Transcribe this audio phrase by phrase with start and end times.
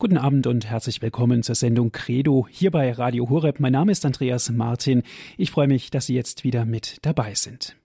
[0.00, 3.58] Guten Abend und herzlich willkommen zur Sendung Credo hier bei Radio Horeb.
[3.58, 5.02] Mein Name ist Andreas Martin.
[5.36, 7.77] Ich freue mich, dass Sie jetzt wieder mit dabei sind.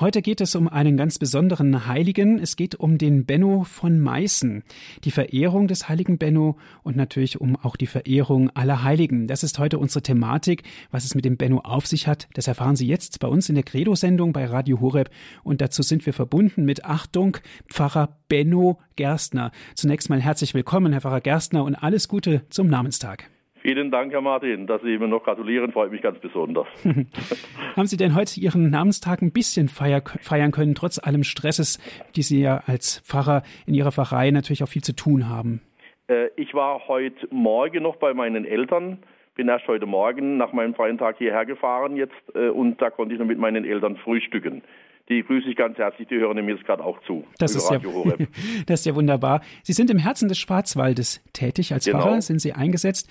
[0.00, 2.38] Heute geht es um einen ganz besonderen Heiligen.
[2.38, 4.64] Es geht um den Benno von Meißen,
[5.04, 9.26] die Verehrung des heiligen Benno und natürlich um auch die Verehrung aller Heiligen.
[9.26, 10.64] Das ist heute unsere Thematik.
[10.90, 13.54] Was es mit dem Benno auf sich hat, das erfahren Sie jetzt bei uns in
[13.54, 15.10] der Credo-Sendung bei Radio Horeb.
[15.44, 17.36] Und dazu sind wir verbunden mit Achtung,
[17.68, 19.52] Pfarrer Benno Gerstner.
[19.74, 23.30] Zunächst mal herzlich willkommen, Herr Pfarrer Gerstner, und alles Gute zum Namenstag.
[23.62, 26.66] Vielen Dank, Herr Martin, dass Sie mir noch gratulieren, freut mich ganz besonders.
[27.76, 31.78] Haben Sie denn heute Ihren Namenstag ein bisschen feiern können, trotz allem Stresses,
[32.16, 35.60] die Sie ja als Pfarrer in Ihrer Pfarrei natürlich auch viel zu tun haben?
[36.08, 38.98] Äh, ich war heute Morgen noch bei meinen Eltern,
[39.36, 43.14] bin erst heute Morgen nach meinem freien Tag hierher gefahren jetzt äh, und da konnte
[43.14, 44.62] ich noch mit meinen Eltern frühstücken.
[45.08, 47.24] Die grüße ich ganz herzlich, die hören mir jetzt gerade auch zu.
[47.38, 47.78] Das ist, ja,
[48.66, 49.40] das ist ja wunderbar.
[49.62, 52.00] Sie sind im Herzen des Schwarzwaldes tätig als genau.
[52.00, 53.10] Pfarrer, sind Sie eingesetzt.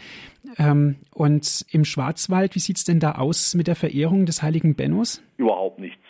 [0.58, 4.76] Ähm, und im Schwarzwald, wie sieht es denn da aus mit der Verehrung des heiligen
[4.76, 5.24] Bennos?
[5.38, 6.02] Überhaupt nichts.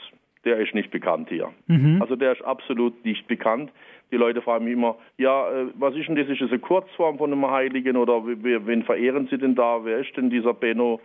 [0.45, 1.49] Der ist nicht bekannt hier.
[1.67, 2.01] Mhm.
[2.01, 3.71] Also der ist absolut nicht bekannt.
[4.11, 6.27] Die Leute fragen mich immer, ja, äh, was ist denn das?
[6.27, 9.83] Ist das eine Kurzform von einem Heiligen oder wen verehren Sie denn da?
[9.83, 10.99] Wer ist denn dieser Benno?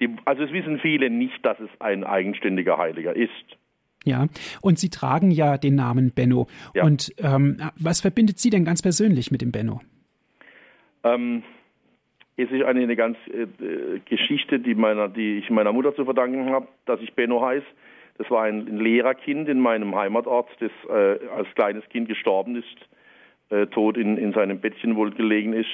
[0.00, 3.30] Die, also es wissen viele nicht, dass es ein eigenständiger Heiliger ist.
[4.04, 4.26] Ja,
[4.60, 6.46] und Sie tragen ja den Namen Benno.
[6.74, 6.84] Ja.
[6.84, 9.80] Und ähm, was verbindet Sie denn ganz persönlich mit dem Benno?
[11.04, 11.42] Ähm,
[12.36, 13.46] es ist eine, eine ganz äh,
[14.04, 17.66] Geschichte, die, meiner, die ich meiner Mutter zu verdanken habe, dass ich Benno heiße.
[18.18, 22.76] Das war ein, ein Lehrerkind in meinem Heimatort, das äh, als kleines Kind gestorben ist,
[23.50, 25.68] äh, tot in, in seinem Bettchen wohl gelegen ist.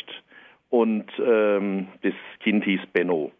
[0.68, 3.32] Und ähm, das Kind hieß Benno,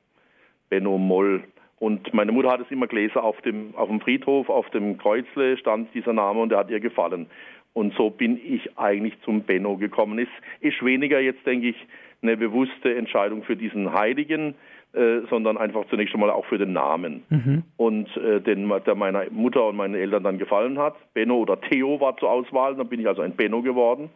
[0.68, 1.44] Benno Moll.
[1.80, 5.56] Und meine Mutter hat es immer gelesen auf dem, auf dem Friedhof, auf dem Kreuzle
[5.56, 7.26] stand dieser Name und der hat ihr gefallen.
[7.72, 10.18] Und so bin ich eigentlich zum Benno gekommen.
[10.18, 10.28] Es
[10.60, 11.76] ist weniger jetzt, denke ich,
[12.20, 14.56] eine bewusste Entscheidung für diesen Heiligen,
[14.92, 17.22] äh, sondern einfach zunächst einmal auch für den Namen.
[17.30, 17.62] Mhm.
[17.78, 20.96] Und äh, den der meiner Mutter und meinen Eltern dann gefallen hat.
[21.14, 24.10] Benno oder Theo war zur Auswahl, dann bin ich also ein Benno geworden.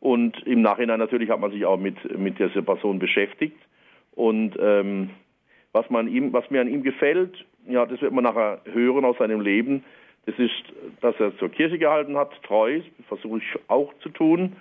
[0.00, 3.56] Und im Nachhinein natürlich hat man sich auch mit, mit dieser Person beschäftigt.
[4.14, 5.10] Und ähm,
[5.72, 9.18] was, man ihm, was mir an ihm gefällt, ja, das wird man nachher hören aus
[9.18, 9.84] seinem Leben.
[10.26, 10.52] Das ist,
[11.00, 14.56] dass er zur Kirche gehalten hat, treu, versuche ich auch zu tun.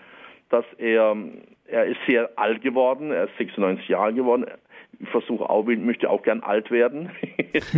[0.49, 1.15] Dass er,
[1.65, 4.45] er ist sehr alt geworden, er ist 96 Jahre geworden.
[4.99, 7.09] Ich versuche auch, möchte auch gern alt werden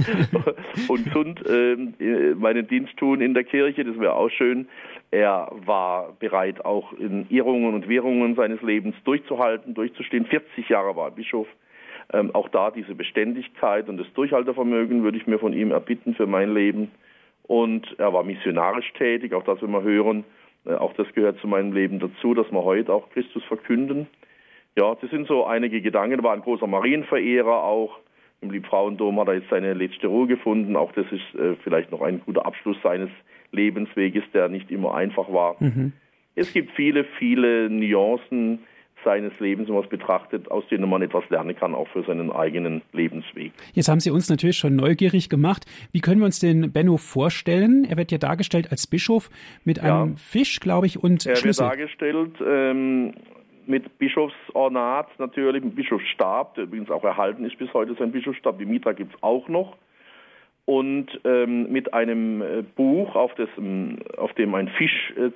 [0.87, 4.69] und gesund äh, meinen Dienst tun in der Kirche, das wäre auch schön.
[5.11, 10.27] Er war bereit, auch in Irrungen und Wirrungen seines Lebens durchzuhalten, durchzustehen.
[10.27, 11.47] 40 Jahre war er Bischof.
[12.11, 16.25] Ähm, auch da diese Beständigkeit und das Durchhaltevermögen würde ich mir von ihm erbitten für
[16.25, 16.91] mein Leben.
[17.43, 20.23] Und er war missionarisch tätig, auch das, wenn wir hören,
[20.65, 24.07] äh, auch das gehört zu meinem Leben dazu, dass wir heute auch Christus verkünden.
[24.75, 26.19] Ja, das sind so einige Gedanken.
[26.19, 27.99] Er war ein großer Marienverehrer auch.
[28.41, 30.75] Im Liebfrauendom hat er jetzt seine letzte Ruhe gefunden.
[30.75, 33.09] Auch das ist äh, vielleicht noch ein guter Abschluss seines
[33.51, 35.57] Lebensweges, der nicht immer einfach war.
[35.59, 35.93] Mhm.
[36.35, 38.59] Es gibt viele, viele Nuancen,
[39.03, 42.31] seines Lebens, wenn man es betrachtet, aus denen man etwas lernen kann, auch für seinen
[42.31, 43.51] eigenen Lebensweg.
[43.73, 45.65] Jetzt haben Sie uns natürlich schon neugierig gemacht.
[45.91, 47.85] Wie können wir uns den Benno vorstellen?
[47.89, 49.29] Er wird ja dargestellt als Bischof
[49.63, 50.15] mit einem ja.
[50.17, 51.63] Fisch, glaube ich, und er Schlüssel.
[51.63, 53.13] Er wird dargestellt ähm,
[53.65, 58.57] mit Bischofsornat natürlich, mit Bischofsstab, der übrigens auch erhalten ist bis heute sein Bischofsstab.
[58.57, 59.77] Die Mitra gibt es auch noch.
[60.65, 63.49] Und ähm, mit einem äh, Buch, auf, das,
[64.17, 65.31] auf dem ein Fisch äh,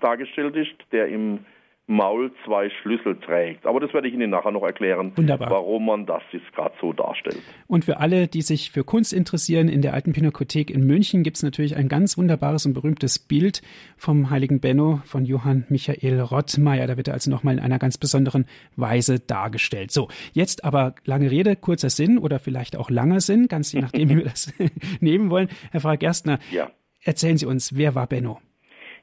[0.00, 1.40] dargestellt ist, der im
[1.88, 3.66] Maul zwei Schlüssel trägt.
[3.66, 5.50] Aber das werde ich Ihnen nachher noch erklären, Wunderbar.
[5.50, 7.42] warum man das jetzt gerade so darstellt.
[7.66, 11.38] Und für alle, die sich für Kunst interessieren, in der Alten Pinakothek in München gibt
[11.38, 13.62] es natürlich ein ganz wunderbares und berühmtes Bild
[13.96, 16.86] vom heiligen Benno von Johann Michael Rottmeier.
[16.86, 19.90] Da wird er also nochmal in einer ganz besonderen Weise dargestellt.
[19.90, 24.08] So, jetzt aber lange Rede, kurzer Sinn oder vielleicht auch langer Sinn, ganz je nachdem,
[24.08, 24.52] wie wir das
[25.00, 25.48] nehmen wollen.
[25.72, 26.70] Herr Frau Gerstner, ja.
[27.02, 28.40] erzählen Sie uns, wer war Benno?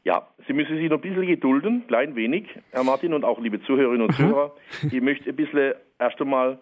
[0.06, 3.62] Ja, Sie müssen sich noch ein bisschen gedulden, klein wenig, Herr Martin und auch liebe
[3.62, 4.52] Zuhörerinnen und Zuhörer.
[4.92, 6.58] Ich möchte ein bisschen erst einmal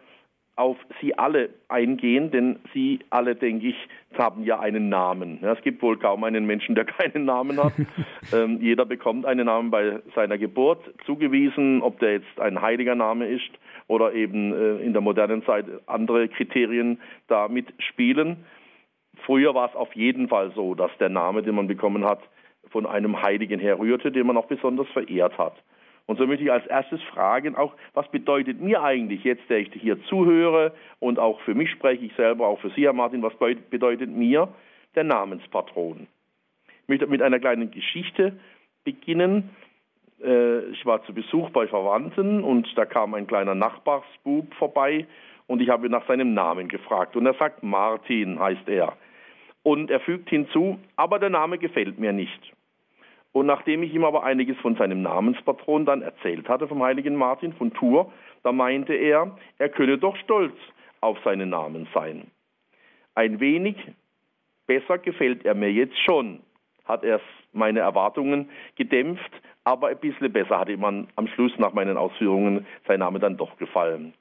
[0.57, 3.75] auf Sie alle eingehen, denn Sie alle, denke ich,
[4.17, 5.39] haben ja einen Namen.
[5.41, 7.71] Ja, es gibt wohl kaum einen Menschen, der keinen Namen hat.
[8.33, 13.29] ähm, jeder bekommt einen Namen bei seiner Geburt zugewiesen, ob der jetzt ein heiliger Name
[13.29, 13.51] ist
[13.88, 18.44] oder eben äh, in der modernen Zeit andere Kriterien da mitspielen.
[19.25, 22.19] Früher war es auf jeden Fall so, dass der Name, den man bekommen hat,
[22.69, 25.55] von einem Heiligen herrührte, den man auch besonders verehrt hat.
[26.07, 29.69] Und so möchte ich als erstes fragen, auch was bedeutet mir eigentlich jetzt, der ich
[29.73, 33.33] hier zuhöre und auch für mich spreche ich selber, auch für Sie, Herr Martin, was
[33.69, 34.47] bedeutet mir
[34.95, 36.07] der Namenspatron?
[36.83, 38.39] Ich möchte mit einer kleinen Geschichte
[38.85, 39.49] beginnen.
[40.23, 45.05] äh, ich war zu Besuch bei Verwandten und da kam ein kleiner Nachbarsbub vorbei
[45.47, 48.93] und ich habe nach seinem Namen gefragt und er sagt, Martin heißt er.
[49.63, 52.53] Und er fügt hinzu, aber der Name gefällt mir nicht.
[53.37, 57.53] Und nachdem ich ihm aber einiges von seinem Namenspatron dann erzählt hatte, vom heiligen Martin
[57.53, 58.07] von Tours,
[58.41, 60.55] da meinte er, er könne doch stolz
[61.01, 62.31] auf seinen Namen sein.
[63.13, 63.75] Ein wenig
[64.65, 66.39] besser gefällt er mir jetzt schon,
[66.85, 67.21] hat er
[67.53, 69.31] meine Erwartungen gedämpft,
[69.65, 73.55] aber ein bisschen besser hatte man am Schluss nach meinen Ausführungen sein Name dann doch
[73.57, 74.15] gefallen.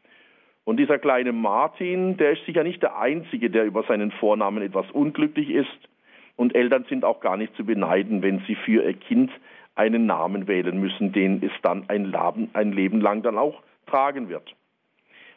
[0.64, 4.90] Und dieser kleine Martin, der ist sicher nicht der Einzige, der über seinen Vornamen etwas
[4.90, 5.88] unglücklich ist.
[6.36, 9.30] Und Eltern sind auch gar nicht zu beneiden, wenn sie für ihr Kind
[9.74, 14.28] einen Namen wählen müssen, den es dann ein Leben, ein Leben lang dann auch tragen
[14.28, 14.54] wird.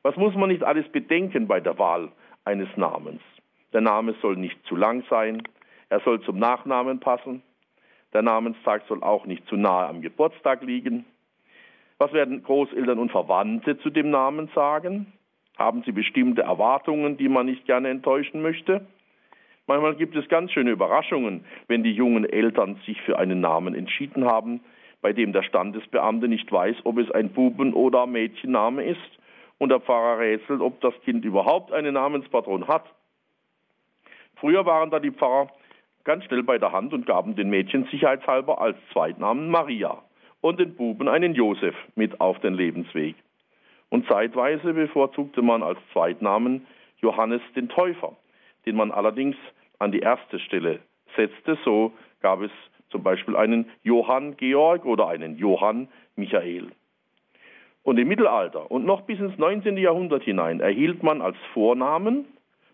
[0.02, 2.10] Was muss man nicht alles bedenken bei der Wahl
[2.46, 3.22] eines Namens?
[3.74, 5.44] Der Name soll nicht zu lang sein,
[5.90, 7.44] er soll zum Nachnamen passen,
[8.14, 11.06] der Namenstag soll auch nicht zu nahe am Geburtstag liegen.
[11.98, 15.14] Was werden Großeltern und Verwandte zu dem Namen sagen?
[15.58, 18.88] Haben sie bestimmte Erwartungen, die man nicht gerne enttäuschen möchte?
[19.70, 24.26] Manchmal gibt es ganz schöne Überraschungen, wenn die jungen Eltern sich für einen Namen entschieden
[24.26, 24.62] haben,
[25.00, 29.20] bei dem der Standesbeamte nicht weiß, ob es ein Buben- oder Mädchenname ist
[29.60, 32.84] und der Pfarrer rätselt, ob das Kind überhaupt einen Namenspatron hat.
[34.38, 35.52] Früher waren da die Pfarrer
[36.04, 40.02] ganz schnell bei der Hand und gaben den Mädchen sicherheitshalber als Zweitnamen Maria
[40.42, 43.18] und den Buben einen Josef mit auf den Lebensweg.
[43.90, 46.66] Und zeitweise bevorzugte man als Zweitnamen
[47.02, 48.18] Johannes den Täufer,
[48.66, 49.36] den man allerdings
[49.80, 50.80] an die erste Stelle
[51.16, 51.58] setzte.
[51.66, 52.52] So gab es
[52.90, 56.72] zum Beispiel einen Johann Georg oder einen Johann Michael.
[57.84, 59.78] Und im Mittelalter und noch bis ins 19.
[59.78, 62.26] Jahrhundert hinein erhielt man als Vornamen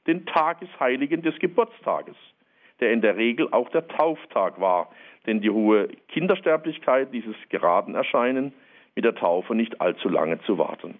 [0.08, 2.16] den Tagesheiligen des Geburtstages
[2.80, 4.90] der in der Regel auch der Tauftag war,
[5.26, 8.54] denn die hohe Kindersterblichkeit, dieses geraden Erscheinen,
[8.96, 10.98] mit der Taufe nicht allzu lange zu warten.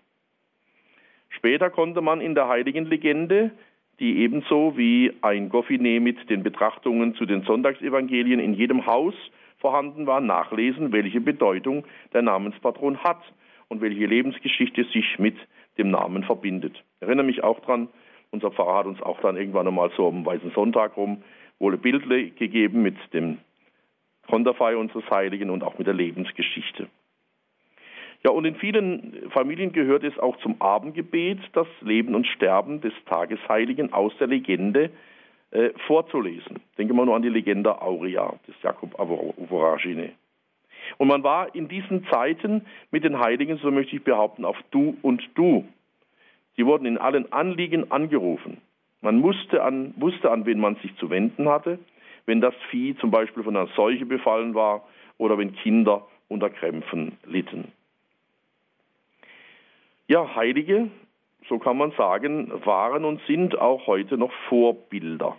[1.30, 3.52] Später konnte man in der heiligen Legende,
[4.00, 9.14] die ebenso wie ein Goffiné mit den Betrachtungen zu den Sonntagsevangelien in jedem Haus
[9.58, 13.22] vorhanden war, nachlesen, welche Bedeutung der Namenspatron hat
[13.68, 15.36] und welche Lebensgeschichte sich mit
[15.78, 16.76] dem Namen verbindet.
[16.98, 17.88] Ich erinnere mich auch dran,
[18.32, 21.24] unser Pfarrer hat uns auch dann irgendwann einmal so am Weißen Sonntag rum
[21.60, 23.38] wohl Bild gegeben mit dem
[24.28, 26.88] Konterfei unseres Heiligen und auch mit der Lebensgeschichte.
[28.26, 32.92] Ja, und in vielen Familien gehört es auch zum Abendgebet, das Leben und Sterben des
[33.06, 34.90] Tagesheiligen aus der Legende
[35.52, 36.60] äh, vorzulesen.
[36.76, 38.96] Denken wir nur an die Legende Aurea des Jakob
[39.48, 40.14] Voragine.
[40.98, 44.98] Und man war in diesen Zeiten mit den Heiligen, so möchte ich behaupten, auf Du
[45.04, 45.64] und Du.
[46.58, 48.58] Sie wurden in allen Anliegen angerufen.
[49.02, 51.78] Man musste an, wusste, an wen man sich zu wenden hatte,
[52.26, 54.84] wenn das Vieh zum Beispiel von einer Seuche befallen war
[55.20, 57.72] oder wenn Kinder unter Krämpfen litten.
[60.08, 60.92] Ja, Heilige,
[61.50, 65.36] so kann man sagen, waren und sind auch heute noch Vorbilder.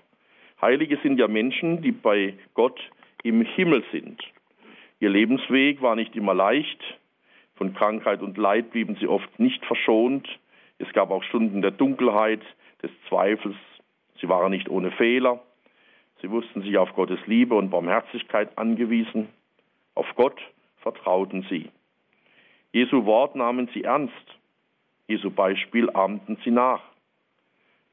[0.60, 2.80] Heilige sind ja Menschen, die bei Gott
[3.22, 4.20] im Himmel sind.
[4.98, 6.82] Ihr Lebensweg war nicht immer leicht.
[7.54, 10.28] Von Krankheit und Leid blieben sie oft nicht verschont.
[10.78, 12.42] Es gab auch Stunden der Dunkelheit,
[12.82, 13.56] des Zweifels.
[14.20, 15.40] Sie waren nicht ohne Fehler.
[16.22, 19.28] Sie wussten sich auf Gottes Liebe und Barmherzigkeit angewiesen.
[19.94, 20.40] Auf Gott
[20.78, 21.70] vertrauten sie.
[22.72, 24.12] Jesu Wort nahmen sie ernst.
[25.08, 26.82] Jesu Beispiel ahmten sie nach.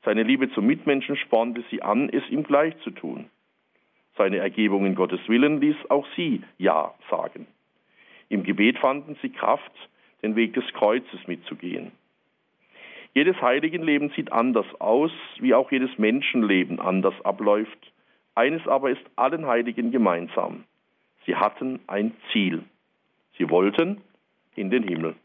[0.04, 3.30] Seine Liebe zum Mitmenschen spornte sie an, es ihm gleich zu tun.
[4.18, 7.48] Seine Ergebung in Gottes Willen ließ auch sie Ja sagen.
[8.30, 9.72] Im Gebet fanden sie Kraft,
[10.22, 11.92] den Weg des Kreuzes mitzugehen.
[13.14, 17.92] Jedes Heiligenleben sieht anders aus, wie auch jedes Menschenleben anders abläuft.
[18.34, 20.64] Eines aber ist allen Heiligen gemeinsam.
[21.26, 22.64] Sie hatten ein Ziel.
[23.38, 24.02] Sie wollten
[24.56, 25.16] in den Himmel.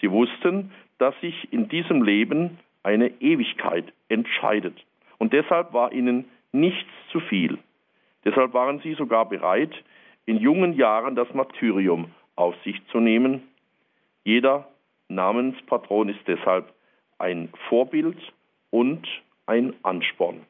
[0.00, 4.74] Sie wussten, dass sich in diesem Leben eine Ewigkeit entscheidet.
[5.18, 7.58] Und deshalb war ihnen nichts zu viel.
[8.24, 9.72] Deshalb waren sie sogar bereit,
[10.26, 13.42] in jungen Jahren das Martyrium auf sich zu nehmen.
[14.24, 14.68] Jeder
[15.08, 16.72] Namenspatron ist deshalb
[17.18, 18.18] ein Vorbild
[18.70, 19.06] und
[19.46, 20.42] ein Ansporn.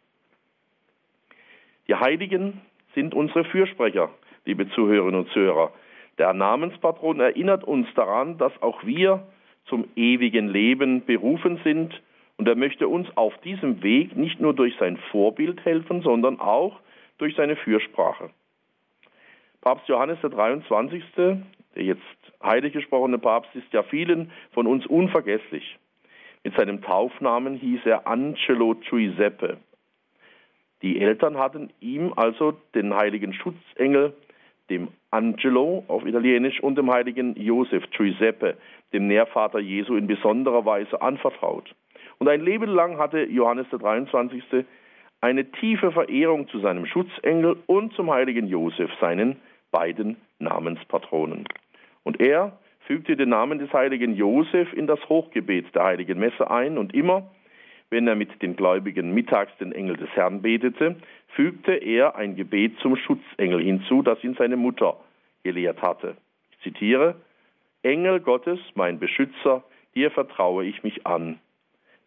[1.87, 2.61] Die Heiligen
[2.95, 4.11] sind unsere Fürsprecher,
[4.45, 5.73] liebe Zuhörerinnen und Zuhörer.
[6.19, 9.27] Der Namenspatron erinnert uns daran, dass auch wir
[9.69, 12.01] zum ewigen Leben berufen sind
[12.37, 16.81] und er möchte uns auf diesem Weg nicht nur durch sein Vorbild helfen, sondern auch
[17.19, 18.31] durch seine Fürsprache.
[19.61, 21.43] Papst Johannes der 23., der
[21.75, 22.03] jetzt
[22.43, 25.79] heilig gesprochene Papst, ist ja vielen von uns unvergesslich.
[26.45, 29.59] Mit seinem Taufnamen hieß er Angelo Giuseppe.
[30.83, 34.15] Die Eltern hatten ihm also den heiligen Schutzengel,
[34.71, 38.57] dem Angelo auf Italienisch und dem heiligen Josef Giuseppe,
[38.93, 41.75] dem Nährvater Jesu, in besonderer Weise anvertraut.
[42.19, 44.43] Und ein Leben lang hatte Johannes der 23.
[45.21, 49.37] eine tiefe Verehrung zu seinem Schutzengel und zum heiligen Josef, seinen
[49.71, 51.45] beiden Namenspatronen.
[52.05, 56.79] Und er fügte den Namen des heiligen Josef in das Hochgebet der heiligen Messe ein
[56.79, 57.31] und immer,
[57.91, 60.97] wenn er mit den Gläubigen mittags den Engel des Herrn betete,
[61.29, 64.99] fügte er ein Gebet zum Schutzengel hinzu, das ihn seine Mutter
[65.43, 66.17] gelehrt hatte.
[66.53, 67.15] Ich zitiere,
[67.83, 69.63] Engel Gottes, mein Beschützer,
[69.95, 71.39] dir vertraue ich mich an.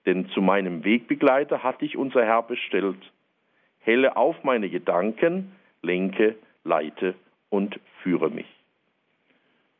[0.06, 3.12] Denn zu meinem Wegbegleiter hat dich unser Herr bestellt.
[3.80, 7.16] Helle auf meine Gedanken, lenke, leite
[7.50, 8.48] und führe mich.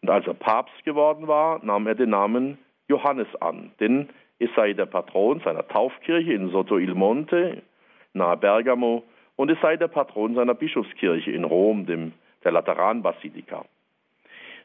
[0.02, 4.10] Und als er Papst geworden war, nahm er den Namen Johannes an, denn
[4.42, 7.62] es sei der Patron seiner Taufkirche in Sotto il Monte,
[8.14, 9.04] nahe Bergamo,
[9.36, 13.66] und es sei der Patron seiner Bischofskirche in Rom, dem, der Lateranbasilika.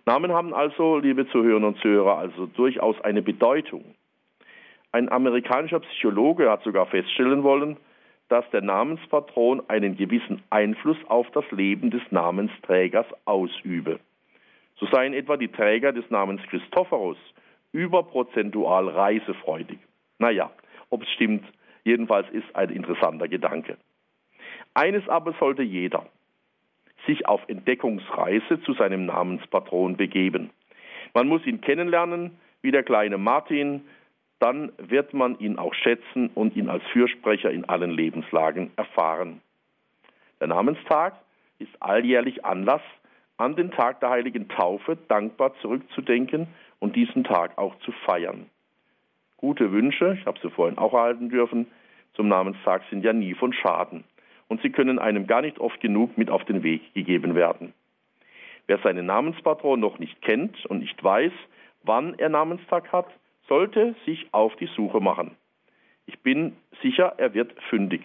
[0.07, 3.85] Namen haben also, liebe Zuhörerinnen und Zuhörer, also durchaus eine Bedeutung.
[4.93, 7.77] Ein amerikanischer Psychologe hat sogar feststellen wollen,
[8.31, 14.01] dass der Namenspatron einen gewissen Einfluss auf das Leben des Namensträgers ausübe.
[14.77, 17.19] So seien etwa die Träger des Namens Christophorus
[17.77, 19.79] überprozentual reisefreudig.
[20.19, 20.51] Naja,
[20.89, 21.45] ob es stimmt,
[21.85, 23.77] jedenfalls ist ein interessanter Gedanke.
[24.73, 26.07] Eines aber sollte jeder,
[27.07, 30.51] sich auf Entdeckungsreise zu seinem Namenspatron begeben.
[31.13, 33.83] Man muss ihn kennenlernen, wie der kleine Martin,
[34.39, 39.43] dann wird man ihn auch schätzen und ihn als Fürsprecher in allen Lebenslagen erfahren.
[40.41, 41.15] Der Namenstag
[41.59, 42.83] ist alljährlich Anlass,
[43.37, 48.47] an den Tag der heiligen Taufe dankbar zurückzudenken und diesen Tag auch zu feiern.
[49.37, 51.67] Gute Wünsche, ich habe sie vorhin auch erhalten dürfen,
[52.15, 54.05] zum Namenstag sind ja nie von Schaden
[54.49, 57.75] und sie können einem gar nicht oft genug mit auf den Weg gegeben werden.
[58.67, 61.33] Wer seinen Namenspatron noch nicht kennt und nicht weiß,
[61.83, 63.07] wann er Namenstag hat,
[63.49, 65.37] sollte sich auf die Suche machen.
[66.07, 68.03] Ich bin sicher, er wird fündig.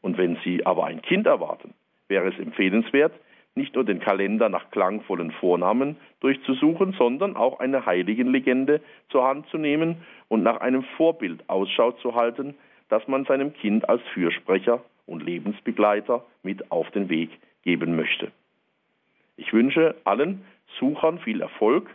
[0.00, 1.74] Und wenn Sie aber ein Kind erwarten,
[2.08, 3.12] wäre es empfehlenswert,
[3.54, 8.80] nicht nur den Kalender nach klangvollen Vornamen durchzusuchen, sondern auch eine Heiligenlegende
[9.10, 9.96] zur Hand zu nehmen
[10.28, 12.54] und nach einem Vorbild Ausschau zu halten,
[12.88, 17.30] das man seinem Kind als Fürsprecher und Lebensbegleiter mit auf den Weg
[17.62, 18.32] geben möchte.
[19.36, 20.44] Ich wünsche allen
[20.78, 21.90] Suchern viel Erfolg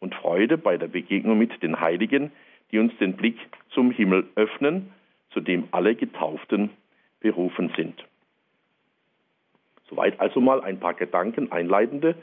[0.00, 2.32] und Freude bei der Begegnung mit den Heiligen,
[2.70, 3.38] die uns den Blick
[3.70, 4.92] zum Himmel öffnen,
[5.30, 6.70] zu dem alle Getauften
[7.20, 8.04] berufen sind.
[9.88, 12.14] Soweit also mal ein paar Gedanken einleitende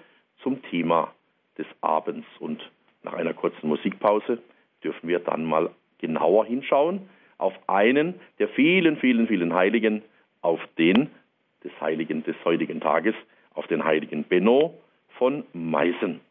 [0.42, 1.14] zum Thema
[1.58, 2.28] des Abends.
[2.40, 2.62] Und
[3.04, 4.40] nach einer kurzen Musikpause
[4.84, 5.70] dürfen wir dann mal
[6.00, 10.02] genauer hinschauen auf einen der vielen, vielen, vielen Heiligen,
[10.42, 11.10] auf den
[11.64, 13.16] des Heiligen des heutigen Tages,
[13.54, 14.76] auf den Heiligen Benno
[15.18, 16.22] von Meißen.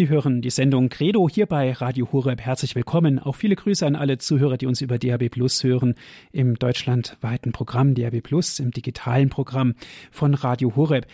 [0.00, 2.40] Sie hören die Sendung Credo hier bei Radio Horeb.
[2.40, 3.18] Herzlich willkommen.
[3.18, 5.94] Auch viele Grüße an alle Zuhörer, die uns über DAB Plus hören,
[6.32, 9.74] im deutschlandweiten Programm DAB Plus, im digitalen Programm
[10.10, 11.06] von Radio Horeb.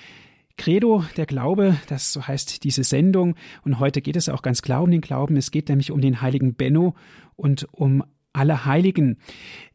[0.57, 3.35] Credo, der Glaube, das so heißt diese Sendung.
[3.65, 5.37] Und heute geht es auch ganz klar um den Glauben.
[5.37, 6.95] Es geht nämlich um den heiligen Benno
[7.35, 8.05] und um
[8.37, 9.17] alle Heiligen.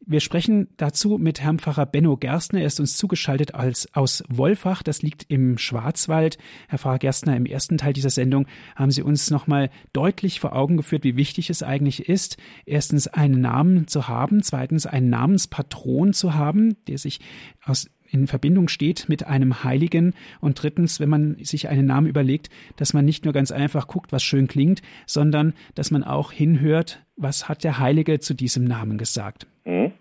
[0.04, 2.62] Wir sprechen dazu mit Herrn Pfarrer Benno Gerstner.
[2.62, 4.84] Er ist uns zugeschaltet als, aus Wolfach.
[4.84, 6.38] Das liegt im Schwarzwald.
[6.70, 10.78] Herr Pfarrer Gerstner, im ersten Teil dieser Sendung haben Sie uns nochmal deutlich vor Augen
[10.78, 16.34] geführt, wie wichtig es eigentlich ist, erstens einen Namen zu haben, zweitens einen Namenspatron zu
[16.34, 17.20] haben, der sich
[17.64, 22.50] aus in Verbindung steht mit einem Heiligen und drittens, wenn man sich einen Namen überlegt,
[22.76, 27.04] dass man nicht nur ganz einfach guckt, was schön klingt, sondern dass man auch hinhört,
[27.16, 29.48] was hat der Heilige zu diesem Namen gesagt.
[29.66, 29.92] Mhm.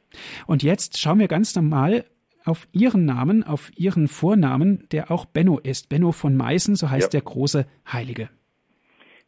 [0.47, 2.05] Und jetzt schauen wir ganz normal
[2.45, 5.89] auf Ihren Namen, auf Ihren Vornamen, der auch Benno ist.
[5.89, 7.21] Benno von Meißen, so heißt ja.
[7.21, 8.29] der große Heilige.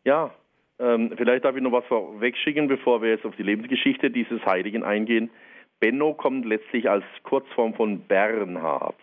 [0.04, 0.32] Ja,
[0.80, 4.82] ähm, vielleicht darf ich noch was vorwegschicken, bevor wir jetzt auf die Lebensgeschichte dieses Heiligen
[4.82, 5.30] eingehen.
[5.82, 8.94] Benno kommt letztlich als Kurzform von Bernhard.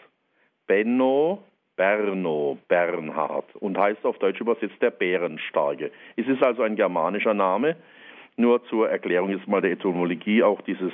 [0.66, 1.44] Benno,
[1.76, 5.92] Berno, Bernhard und heißt auf Deutsch übersetzt der Bärenstarke.
[6.16, 7.76] Es ist also ein germanischer Name.
[8.38, 10.94] Nur zur Erklärung jetzt mal der Etymologie auch dieses,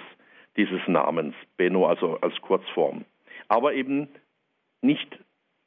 [0.58, 3.06] dieses Namens, Benno, also als Kurzform.
[3.48, 4.08] Aber eben
[4.82, 5.20] nicht,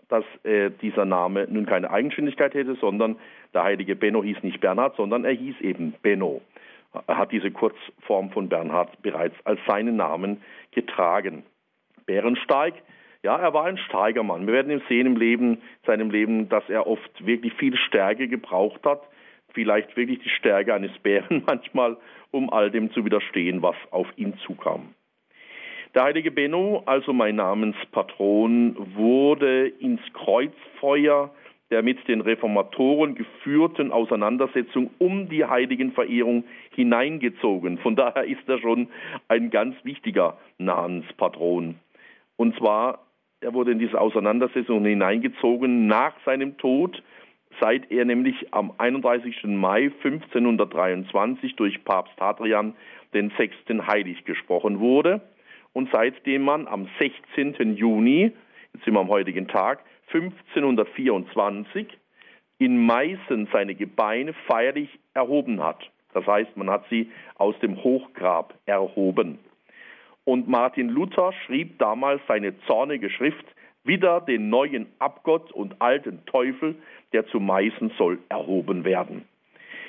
[0.08, 3.20] dass äh, dieser Name nun keine Eigenständigkeit hätte, sondern
[3.54, 6.40] der heilige Benno hieß nicht Bernhard, sondern er hieß eben Benno.
[7.06, 11.44] Hat diese Kurzform von Bernhard bereits als seinen Namen getragen.
[12.06, 12.74] Bärensteig
[13.22, 14.46] Ja, er war ein starker Mann.
[14.46, 19.02] Wir werden sehen im Leben, seinem Leben, dass er oft wirklich viel Stärke gebraucht hat,
[19.52, 21.96] vielleicht wirklich die Stärke eines Bären manchmal,
[22.30, 24.94] um all dem zu widerstehen, was auf ihn zukam.
[25.94, 31.30] Der heilige Benno, also mein Namenspatron, wurde ins Kreuzfeuer
[31.70, 36.44] der mit den Reformatoren geführten Auseinandersetzung um die Heiligenverehrung
[36.74, 37.78] hineingezogen.
[37.78, 38.88] Von daher ist er schon
[39.28, 41.76] ein ganz wichtiger Namenspatron.
[42.36, 43.00] Und zwar,
[43.40, 47.02] er wurde in diese Auseinandersetzung hineingezogen nach seinem Tod,
[47.60, 49.44] seit er nämlich am 31.
[49.44, 52.74] Mai 1523 durch Papst Hadrian
[53.14, 55.20] den Sechsten heilig gesprochen wurde
[55.72, 57.76] und seitdem man am 16.
[57.76, 58.32] Juni,
[58.72, 59.80] jetzt sind wir am heutigen Tag,
[60.12, 61.86] 1524
[62.58, 65.78] in Meißen seine Gebeine feierlich erhoben hat.
[66.12, 69.38] Das heißt, man hat sie aus dem Hochgrab erhoben.
[70.24, 73.46] Und Martin Luther schrieb damals seine zornige Schrift,
[73.84, 76.74] wieder den neuen Abgott und alten Teufel,
[77.12, 79.26] der zu Meißen soll erhoben werden.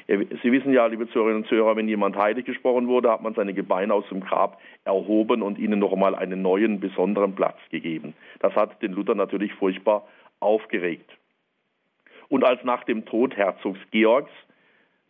[0.10, 3.54] Sie wissen ja, liebe Zuhörerinnen und Zuhörer, wenn jemand heilig gesprochen wurde, hat man seine
[3.54, 8.16] Gebeine aus dem Grab erhoben und ihnen noch einmal einen neuen, besonderen Platz gegeben.
[8.40, 10.08] Das hat den Luther natürlich furchtbar
[10.40, 11.12] aufgeregt.
[12.28, 14.32] Und als nach dem Tod Herzogs Georgs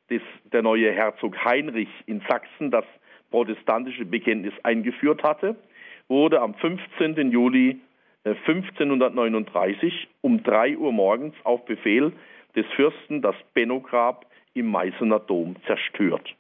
[0.10, 2.86] des, der neue Herzog Heinrich in Sachsen das
[3.32, 5.56] protestantische Bekenntnis eingeführt hatte,
[6.10, 7.32] wurde am 15.
[7.32, 7.80] Juli
[8.26, 12.12] 1539 äh, um drei Uhr morgens auf Befehl
[12.58, 16.36] des Fürsten das Benno-Grab im Meißener Dom zerstört.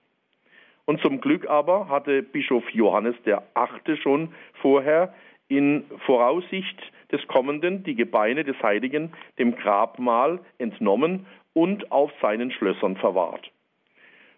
[0.85, 5.13] Und zum Glück aber hatte Bischof Johannes der Achte schon vorher
[5.47, 6.79] in Voraussicht
[7.11, 13.51] des Kommenden die Gebeine des Heiligen dem Grabmal entnommen und auf seinen Schlössern verwahrt.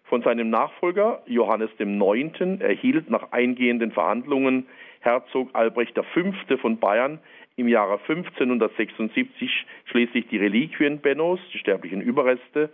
[0.04, 2.60] Von seinem Nachfolger Johannes IX.
[2.60, 4.66] erhielt nach eingehenden Verhandlungen
[5.00, 6.56] Herzog Albrecht V.
[6.58, 7.18] von Bayern
[7.56, 12.70] im Jahre 1576 schließlich die Reliquien Bennos, die sterblichen Überreste,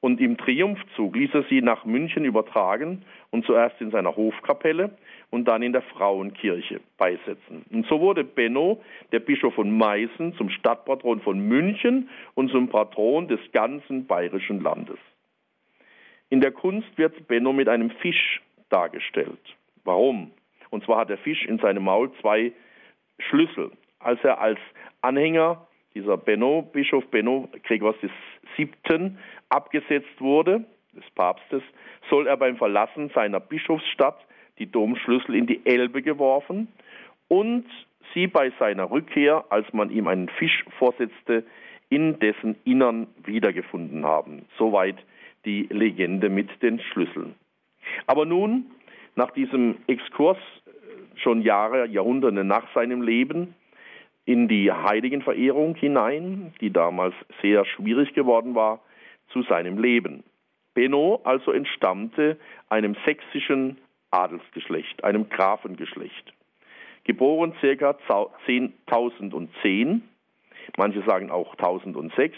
[0.00, 4.90] und im Triumphzug ließ er sie nach München übertragen und zuerst in seiner Hofkapelle
[5.30, 7.64] und dann in der Frauenkirche beisetzen.
[7.70, 8.80] Und so wurde Benno,
[9.12, 14.98] der Bischof von Meißen, zum Stadtpatron von München und zum Patron des ganzen bayerischen Landes.
[16.30, 19.40] In der Kunst wird Benno mit einem Fisch dargestellt.
[19.84, 20.30] Warum?
[20.70, 22.52] Und zwar hat der Fisch in seinem Maul zwei
[23.18, 23.70] Schlüssel.
[23.98, 24.58] Als er als
[25.00, 27.96] Anhänger dieser Benno, Bischof Benno Gregors
[28.56, 29.16] VII.
[29.48, 31.62] Abgesetzt wurde, des Papstes,
[32.10, 34.18] soll er beim Verlassen seiner Bischofsstadt
[34.58, 36.68] die Domschlüssel in die Elbe geworfen
[37.28, 37.66] und
[38.14, 41.44] sie bei seiner Rückkehr, als man ihm einen Fisch vorsetzte,
[41.90, 44.44] in dessen Innern wiedergefunden haben.
[44.58, 44.96] Soweit
[45.44, 47.34] die Legende mit den Schlüsseln.
[48.06, 48.66] Aber nun,
[49.14, 50.38] nach diesem Exkurs,
[51.16, 53.54] schon Jahre, Jahrhunderte nach seinem Leben,
[54.24, 58.80] in die Heiligenverehrung hinein, die damals sehr schwierig geworden war,
[59.32, 60.24] zu seinem Leben.
[60.74, 62.38] Benno also entstammte
[62.68, 63.78] einem sächsischen
[64.10, 66.32] Adelsgeschlecht, einem Grafengeschlecht.
[67.04, 67.96] Geboren ca.
[68.46, 70.02] 1010,
[70.76, 72.36] manche sagen auch 1006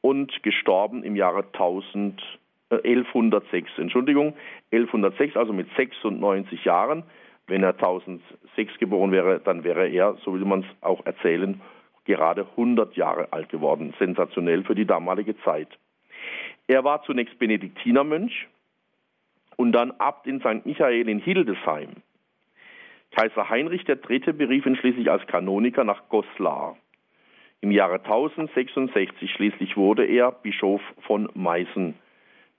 [0.00, 2.20] und gestorben im Jahre 1000,
[2.70, 4.34] äh, 1106, Entschuldigung,
[4.72, 7.04] 1106, also mit 96 Jahren,
[7.46, 11.60] wenn er 1006 geboren wäre, dann wäre er, so will man es auch erzählen,
[12.04, 13.94] gerade 100 Jahre alt geworden.
[13.98, 15.68] Sensationell für die damalige Zeit.
[16.68, 18.48] Er war zunächst Benediktinermönch
[19.56, 20.66] und dann Abt in St.
[20.66, 21.90] Michael in Hildesheim.
[23.12, 24.32] Kaiser Heinrich III.
[24.32, 26.76] berief ihn schließlich als Kanoniker nach Goslar.
[27.60, 31.94] Im Jahre 1066 schließlich wurde er Bischof von Meißen,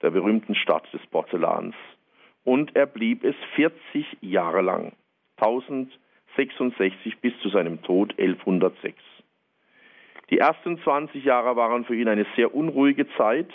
[0.02, 1.76] der berühmten Stadt des Porzellans
[2.48, 4.94] und er blieb es 40 Jahre lang,
[5.36, 8.96] 1066 bis zu seinem Tod 1106.
[10.30, 13.50] Die ersten 20 Jahre waren für ihn eine sehr unruhige Zeit,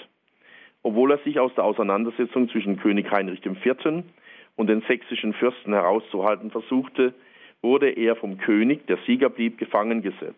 [0.83, 4.05] obwohl er sich aus der Auseinandersetzung zwischen König Heinrich IV.
[4.57, 7.15] und den sächsischen Fürsten herauszuhalten versuchte,
[7.63, 10.37] wurde er vom König, der Sieger blieb, gefangen gesetzt.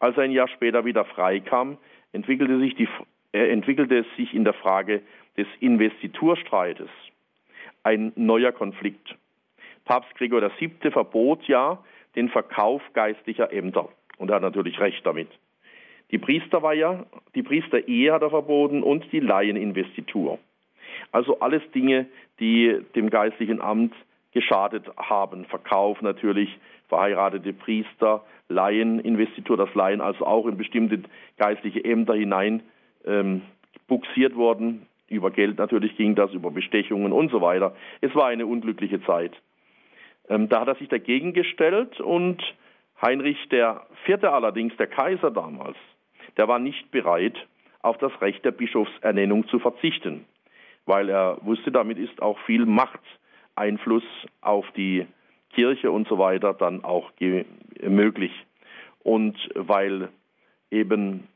[0.00, 1.78] Als er ein Jahr später wieder freikam,
[2.12, 2.88] entwickelte sich, die,
[3.32, 5.02] äh, entwickelte es sich in der Frage
[5.36, 6.88] des Investiturstreites
[7.84, 9.16] ein neuer Konflikt.
[9.84, 10.90] Papst Gregor VII.
[10.90, 11.82] verbot ja
[12.16, 13.88] den Verkauf geistlicher Ämter.
[14.18, 15.28] Und er hat natürlich recht damit.
[16.10, 20.38] Die Priesterweihe, die Priesterehe hat er verboten und die Laieninvestitur.
[21.12, 22.06] Also alles Dinge,
[22.40, 23.94] die dem geistlichen Amt
[24.32, 25.44] geschadet haben.
[25.46, 26.48] Verkauf natürlich,
[26.88, 31.02] verheiratete Priester, Laieninvestitur, das Laien also auch in bestimmte
[31.36, 32.62] geistliche Ämter hinein
[33.04, 33.42] ähm,
[33.86, 37.74] buxiert worden, über Geld natürlich ging das, über Bestechungen und so weiter.
[38.00, 39.32] Es war eine unglückliche Zeit.
[40.28, 42.42] Ähm, da hat er sich dagegen gestellt und
[43.00, 43.38] Heinrich
[44.04, 45.76] Vierte allerdings, der Kaiser damals,
[46.38, 47.36] der war nicht bereit,
[47.82, 50.24] auf das Recht der Bischofsernennung zu verzichten,
[50.86, 54.04] weil er wusste, damit ist auch viel Machteinfluss
[54.40, 55.06] auf die
[55.52, 57.10] Kirche und so weiter dann auch
[57.82, 58.32] möglich.
[59.02, 60.08] Und weil
[60.70, 61.26] eben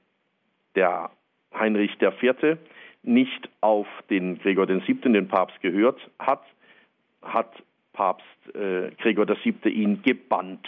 [0.75, 1.11] der
[1.55, 2.59] Heinrich IV.
[3.03, 6.43] nicht auf den Gregor VII., den Papst, gehört hat,
[7.23, 7.51] hat
[7.93, 9.71] Papst äh, Gregor VII.
[9.71, 10.67] ihn gebannt.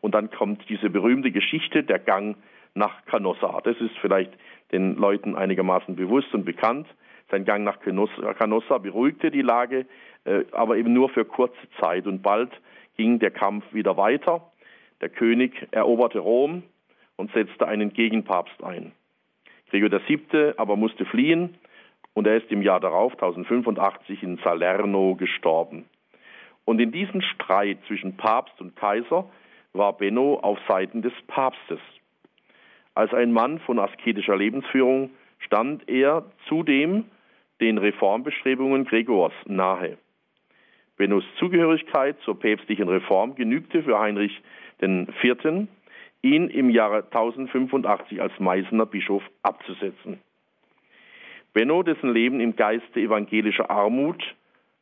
[0.00, 2.36] Und dann kommt diese berühmte Geschichte, der Gang
[2.78, 3.60] nach Canossa.
[3.62, 4.32] Das ist vielleicht
[4.72, 6.86] den Leuten einigermaßen bewusst und bekannt.
[7.30, 9.86] Sein Gang nach Canossa beruhigte die Lage,
[10.24, 12.06] äh, aber eben nur für kurze Zeit.
[12.06, 12.50] Und bald
[12.96, 14.50] ging der Kampf wieder weiter.
[15.00, 16.62] Der König eroberte Rom
[17.16, 18.92] und setzte einen Gegenpapst ein.
[19.70, 20.54] Gregor VII.
[20.56, 21.58] aber musste fliehen
[22.14, 25.84] und er ist im Jahr darauf, 1085, in Salerno gestorben.
[26.64, 29.28] Und in diesem Streit zwischen Papst und Kaiser
[29.72, 31.80] war Benno auf Seiten des Papstes.
[32.98, 37.04] Als ein Mann von asketischer Lebensführung stand er zudem
[37.60, 39.98] den Reformbestrebungen Gregors nahe.
[40.96, 44.42] Bennos Zugehörigkeit zur päpstlichen Reform genügte für Heinrich
[44.82, 45.68] IV.,
[46.22, 50.18] ihn im Jahre 1085 als Meißener Bischof abzusetzen.
[51.52, 54.24] Benno, dessen Leben im Geiste evangelischer Armut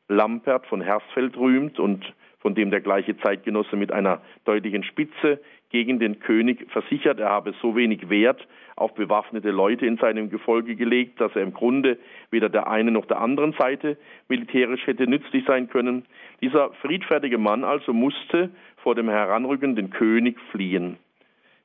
[0.09, 5.39] Lampert von Hersfeld rühmt und von dem der gleiche Zeitgenosse mit einer deutlichen Spitze
[5.71, 10.77] gegen den König versichert, er habe so wenig Wert auf bewaffnete Leute in seinem Gefolge
[10.77, 11.99] gelegt, dass er im Grunde
[12.31, 13.97] weder der einen noch der anderen Seite
[14.29, 16.05] militärisch hätte nützlich sein können.
[16.41, 20.99] Dieser friedfertige Mann also musste vor dem heranrückenden König fliehen.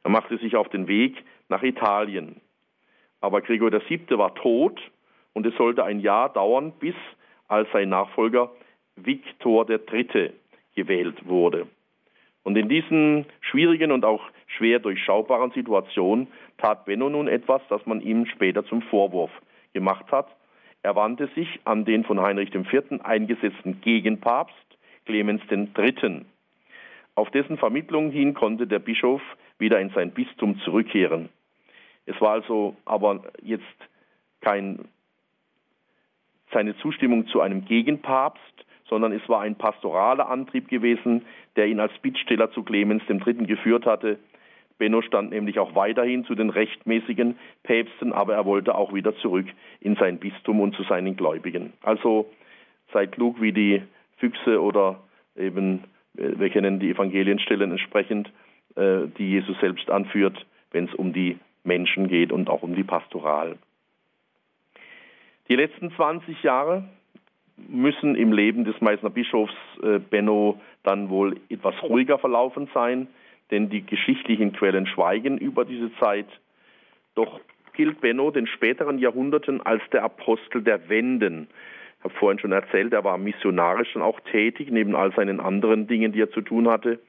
[0.03, 2.37] Er machte sich auf den Weg nach Italien.
[3.19, 4.17] Aber Gregor VII.
[4.17, 4.79] war tot
[5.33, 6.95] und es sollte ein Jahr dauern, bis
[7.47, 8.51] als sein Nachfolger
[8.95, 10.31] Viktor III.
[10.75, 11.67] gewählt wurde.
[12.43, 16.27] Und in diesen schwierigen und auch schwer durchschaubaren Situationen
[16.57, 19.31] tat Benno nun etwas, das man ihm später zum Vorwurf
[19.73, 20.27] gemacht hat.
[20.83, 23.01] Er wandte sich an den von Heinrich IV.
[23.03, 24.55] eingesetzten Gegenpapst
[25.05, 26.25] Clemens III.
[27.15, 29.21] Auf dessen Vermittlung hin konnte der Bischof
[29.59, 31.29] wieder in sein Bistum zurückkehren.
[32.05, 33.63] Es war also aber jetzt
[34.41, 34.85] kein
[36.51, 41.21] seine Zustimmung zu einem Gegenpapst, sondern es war ein pastoraler Antrieb gewesen,
[41.55, 43.45] der ihn als Bittsteller zu Clemens III.
[43.47, 44.19] geführt hatte.
[44.77, 49.45] Benno stand nämlich auch weiterhin zu den rechtmäßigen Päpsten, aber er wollte auch wieder zurück
[49.79, 51.71] in sein Bistum und zu seinen Gläubigen.
[51.81, 52.29] Also
[52.91, 53.81] sei klug wie die
[54.17, 54.99] Füchse oder
[55.37, 55.85] eben,
[56.17, 58.29] äh, wir kennen die Evangelienstellen entsprechend,
[58.75, 62.83] äh, die Jesus selbst anführt, wenn es um die Menschen geht und auch um die
[62.83, 63.57] Pastoral.
[65.47, 66.89] Die letzten 20 Jahre
[67.69, 73.07] müssen im Leben des Meißner Bischofs äh, Benno dann wohl etwas ruhiger verlaufen sein,
[73.51, 76.27] denn die geschichtlichen Quellen schweigen über diese Zeit.
[77.15, 77.39] Doch
[77.73, 81.47] gilt Benno den späteren Jahrhunderten als der Apostel der Wenden.
[81.99, 85.87] Ich habe vorhin schon erzählt, er war missionarisch dann auch tätig, neben all seinen anderen
[85.87, 86.99] Dingen, die er zu tun hatte.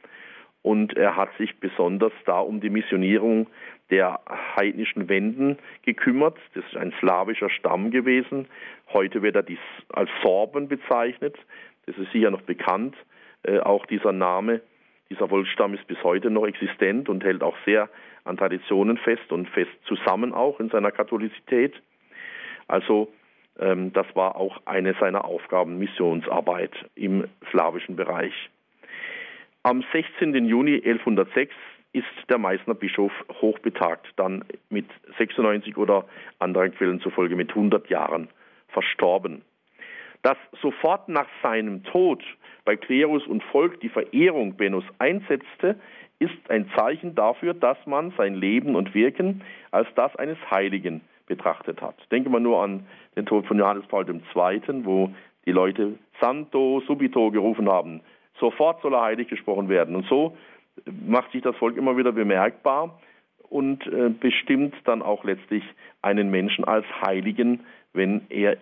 [0.63, 3.49] Und er hat sich besonders da um die Missionierung
[3.93, 4.21] der
[4.57, 6.39] heidnischen Wenden gekümmert.
[6.55, 8.49] Das ist ein slawischer Stamm gewesen.
[8.93, 9.59] Heute wird er dies
[9.93, 11.37] als Sorben bezeichnet.
[11.87, 12.97] Das ist sicher noch bekannt.
[13.43, 14.63] Äh, auch dieser Name,
[15.11, 17.91] dieser Volksstamm ist bis heute noch existent und hält auch sehr
[18.25, 21.75] an Traditionen fest und fest zusammen auch in seiner Katholizität.
[22.69, 23.13] Also
[23.59, 28.33] ähm, das war auch eine seiner Aufgaben, Missionsarbeit im slawischen Bereich.
[29.65, 30.35] Am 16.
[30.47, 31.53] Juni 1106
[31.93, 34.87] ist der Meißner Bischof hochbetagt, dann mit
[35.19, 36.07] 96 oder
[36.39, 38.29] anderen Quellen zufolge mit 100 Jahren
[38.69, 39.43] verstorben.
[40.23, 42.23] Dass sofort nach seinem Tod
[42.65, 45.79] bei Klerus und Volk die Verehrung Bennos einsetzte,
[46.19, 51.83] ist ein Zeichen dafür, dass man sein Leben und Wirken als das eines Heiligen betrachtet
[51.83, 51.97] hat.
[52.13, 55.13] Denke mal nur an den Tod von Johannes Paul II., wo
[55.45, 58.01] die Leute Santo subito gerufen haben,
[58.43, 59.95] Sofort soll er heilig gesprochen werden.
[59.95, 60.37] Und so
[61.07, 63.01] macht sich das Volk immer wieder bemerkbar
[63.49, 65.63] und äh, bestimmt dann auch letztlich
[66.01, 67.61] einen Menschen als Heiligen,
[67.93, 68.57] wenn er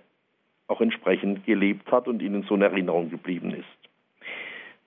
[0.66, 3.80] auch entsprechend gelebt hat und ihnen so in Erinnerung geblieben ist.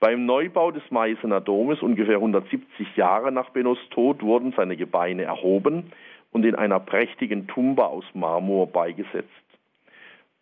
[0.00, 5.92] Beim Neubau des Meißener Domes, ungefähr 170 Jahre nach Bennos Tod, wurden seine Gebeine erhoben
[6.32, 9.30] und in einer prächtigen Tumba aus Marmor beigesetzt.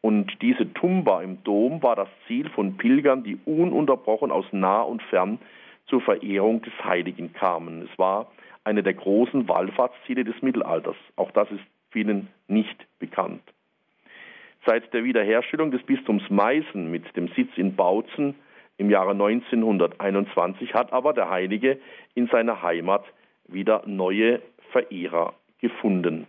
[0.01, 5.01] Und diese Tumba im Dom war das Ziel von Pilgern, die ununterbrochen aus nah und
[5.03, 5.39] fern
[5.87, 7.89] zur Verehrung des Heiligen kamen.
[7.91, 8.31] Es war
[8.65, 10.97] eine der großen Wallfahrtsziele des Mittelalters.
[11.17, 13.43] Auch das ist vielen nicht bekannt.
[14.65, 18.35] Seit der Wiederherstellung des Bistums Meißen mit dem Sitz in Bautzen
[18.79, 21.79] im Jahre 1921 hat aber der Heilige
[22.15, 23.05] in seiner Heimat
[23.47, 24.41] wieder neue
[24.71, 26.27] Verehrer gefunden.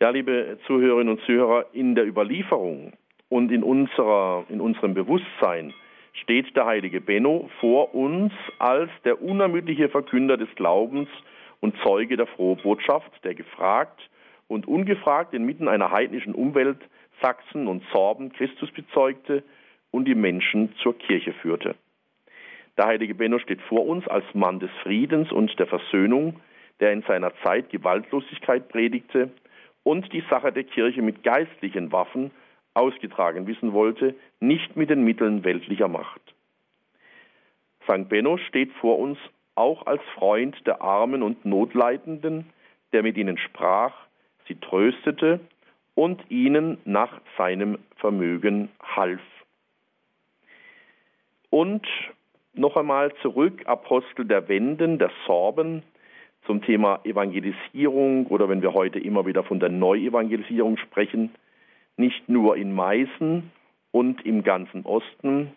[0.00, 2.92] Ja, liebe Zuhörerinnen und Zuhörer, in der Überlieferung
[3.30, 5.72] und in, unserer, in unserem Bewusstsein
[6.22, 11.08] steht der heilige Benno vor uns als der unermüdliche Verkünder des Glaubens
[11.60, 14.00] und Zeuge der frohen Botschaft, der gefragt
[14.48, 16.78] und ungefragt inmitten einer heidnischen Umwelt
[17.22, 19.42] Sachsen und Sorben Christus bezeugte
[19.90, 21.74] und die Menschen zur Kirche führte.
[22.76, 26.40] Der heilige Benno steht vor uns als Mann des Friedens und der Versöhnung,
[26.80, 29.30] der in seiner Zeit Gewaltlosigkeit predigte
[29.82, 32.30] und die Sache der Kirche mit geistlichen Waffen
[32.76, 36.20] ausgetragen wissen wollte, nicht mit den Mitteln weltlicher Macht.
[37.84, 38.08] St.
[38.08, 39.18] Benno steht vor uns
[39.54, 42.46] auch als Freund der Armen und Notleidenden,
[42.92, 43.94] der mit ihnen sprach,
[44.46, 45.40] sie tröstete
[45.94, 49.20] und ihnen nach seinem Vermögen half.
[51.50, 51.86] Und
[52.52, 55.82] noch einmal zurück, Apostel der Wenden, der Sorben,
[56.44, 61.34] zum Thema Evangelisierung oder wenn wir heute immer wieder von der Neuevangelisierung sprechen,
[61.96, 63.50] nicht nur in Meißen
[63.90, 65.52] und im ganzen Osten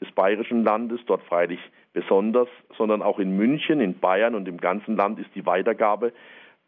[0.00, 1.60] des bayerischen Landes, dort freilich
[1.92, 6.12] besonders, sondern auch in München, in Bayern und im ganzen Land ist die Weitergabe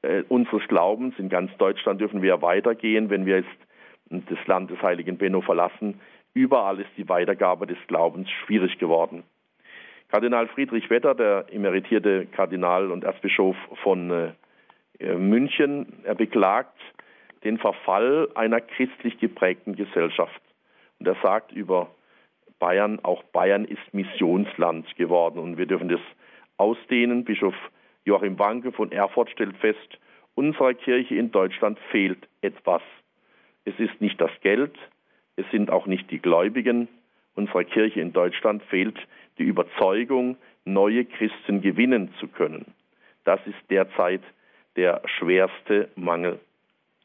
[0.02, 1.14] äh, unseres Glaubens.
[1.18, 6.00] In ganz Deutschland dürfen wir weitergehen, wenn wir jetzt das Land des heiligen Benno verlassen.
[6.34, 9.22] Überall ist die Weitergabe des Glaubens schwierig geworden.
[10.10, 14.10] Kardinal Friedrich Wetter, der emeritierte Kardinal und Erzbischof von
[15.00, 16.78] äh, München, er beklagt
[17.44, 20.40] den Verfall einer christlich geprägten Gesellschaft.
[20.98, 21.90] Und er sagt über
[22.58, 26.00] Bayern, auch Bayern ist Missionsland geworden und wir dürfen das
[26.56, 27.24] ausdehnen.
[27.24, 27.54] Bischof
[28.04, 29.98] Joachim Wanke von Erfurt stellt fest,
[30.34, 32.82] unserer Kirche in Deutschland fehlt etwas.
[33.64, 34.74] Es ist nicht das Geld,
[35.36, 36.88] es sind auch nicht die Gläubigen.
[37.34, 38.98] Unserer Kirche in Deutschland fehlt
[39.38, 42.66] die Überzeugung, neue Christen gewinnen zu können.
[43.24, 44.22] Das ist derzeit
[44.76, 46.40] der schwerste Mangel.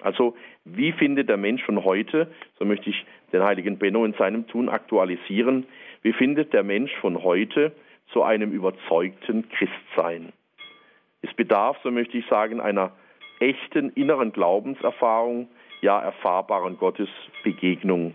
[0.01, 0.35] Also
[0.65, 4.69] wie findet der Mensch von heute, so möchte ich den heiligen Benno in seinem Tun
[4.69, 5.65] aktualisieren,
[6.01, 7.73] wie findet der Mensch von heute
[8.13, 10.31] zu einem überzeugten Christsein?
[11.21, 12.93] Es bedarf, so möchte ich sagen, einer
[13.39, 15.49] echten inneren Glaubenserfahrung,
[15.81, 18.13] ja erfahrbaren Gottesbegegnung.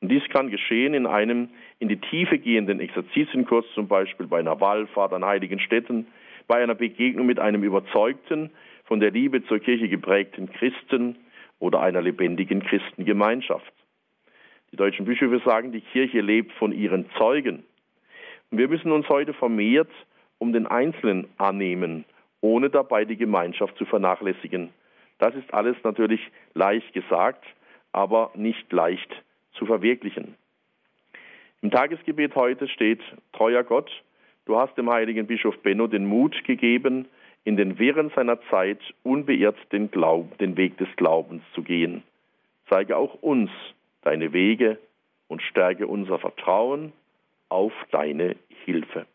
[0.00, 4.60] Und dies kann geschehen in einem in die Tiefe gehenden Exerzitienkurs, zum Beispiel bei einer
[4.60, 6.08] Wallfahrt an heiligen Städten,
[6.48, 8.50] bei einer Begegnung mit einem überzeugten,
[8.84, 11.16] von der Liebe zur Kirche geprägten Christen
[11.58, 13.72] oder einer lebendigen Christengemeinschaft.
[14.72, 17.64] Die deutschen Bischöfe sagen, die Kirche lebt von ihren Zeugen.
[18.50, 19.90] Und wir müssen uns heute vermehrt
[20.38, 22.04] um den Einzelnen annehmen,
[22.40, 24.70] ohne dabei die Gemeinschaft zu vernachlässigen.
[25.18, 26.20] Das ist alles natürlich
[26.54, 27.44] leicht gesagt,
[27.92, 29.08] aber nicht leicht
[29.52, 30.34] zu verwirklichen.
[31.60, 33.00] Im Tagesgebet heute steht,
[33.32, 33.88] treuer Gott,
[34.46, 37.06] du hast dem heiligen Bischof Benno den Mut gegeben,
[37.44, 42.02] in den Wehren seiner Zeit unbeirrt den, Glaub, den Weg des Glaubens zu gehen.
[42.68, 43.50] Zeige auch uns
[44.02, 44.78] deine Wege
[45.28, 46.92] und stärke unser Vertrauen
[47.48, 49.06] auf deine Hilfe.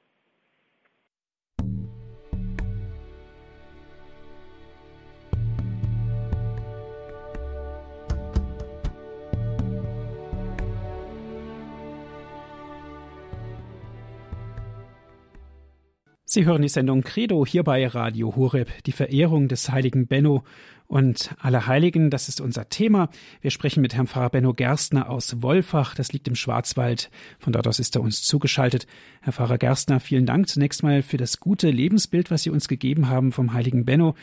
[16.30, 20.44] Sie hören die Sendung Credo hier bei Radio Horeb, die Verehrung des heiligen Benno
[20.86, 23.08] und aller Heiligen, das ist unser Thema.
[23.40, 27.10] Wir sprechen mit Herrn Pfarrer Benno Gerstner aus Wolfach, das liegt im Schwarzwald.
[27.40, 28.88] Von dort aus ist er uns zugeschaltet.
[29.22, 33.08] Herr Pfarrer Gerstner, vielen Dank zunächst mal für das gute Lebensbild, was Sie uns gegeben
[33.08, 34.14] haben vom heiligen Benno.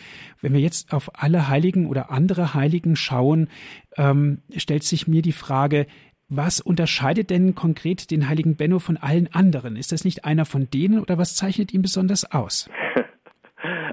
[0.43, 3.49] Wenn wir jetzt auf alle Heiligen oder andere Heiligen schauen,
[3.97, 5.87] ähm, stellt sich mir die Frage,
[6.29, 9.77] was unterscheidet denn konkret den heiligen Benno von allen anderen?
[9.77, 12.71] Ist das nicht einer von denen oder was zeichnet ihn besonders aus?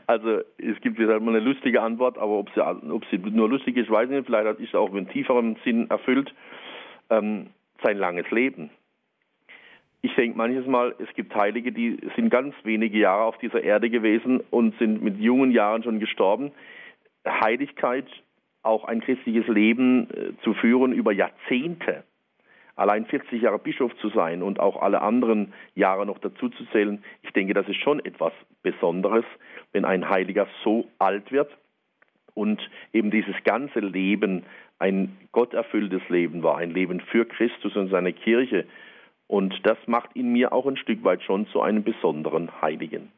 [0.08, 3.78] Also es gibt halt mal eine lustige Antwort, aber ob sie, ob sie nur lustig
[3.78, 4.26] ist, weiß ich nicht.
[4.26, 6.34] Vielleicht ist sie auch mit tieferem Sinn erfüllt.
[7.10, 7.48] Ähm,
[7.82, 8.72] sein langes Leben.
[10.02, 13.90] Ich denke manches Mal, es gibt Heilige, die sind ganz wenige Jahre auf dieser Erde
[13.90, 16.52] gewesen und sind mit jungen Jahren schon gestorben.
[17.26, 18.08] Heiligkeit,
[18.64, 22.04] auch ein christliches Leben äh, zu führen über Jahrzehnte,
[22.76, 27.04] allein 40 Jahre Bischof zu sein und auch alle anderen Jahre noch dazu zu zählen,
[27.22, 29.26] ich denke, das ist schon etwas Besonderes,
[29.72, 31.52] wenn ein Heiliger so alt wird
[32.34, 32.62] und
[32.94, 34.44] eben dieses ganze Leben
[34.80, 38.66] ein gotterfülltes Leben war, ein Leben für Christus und seine Kirche.
[39.28, 43.12] Und das macht ihn mir auch ein Stück weit schon zu einem besonderen Heiligen.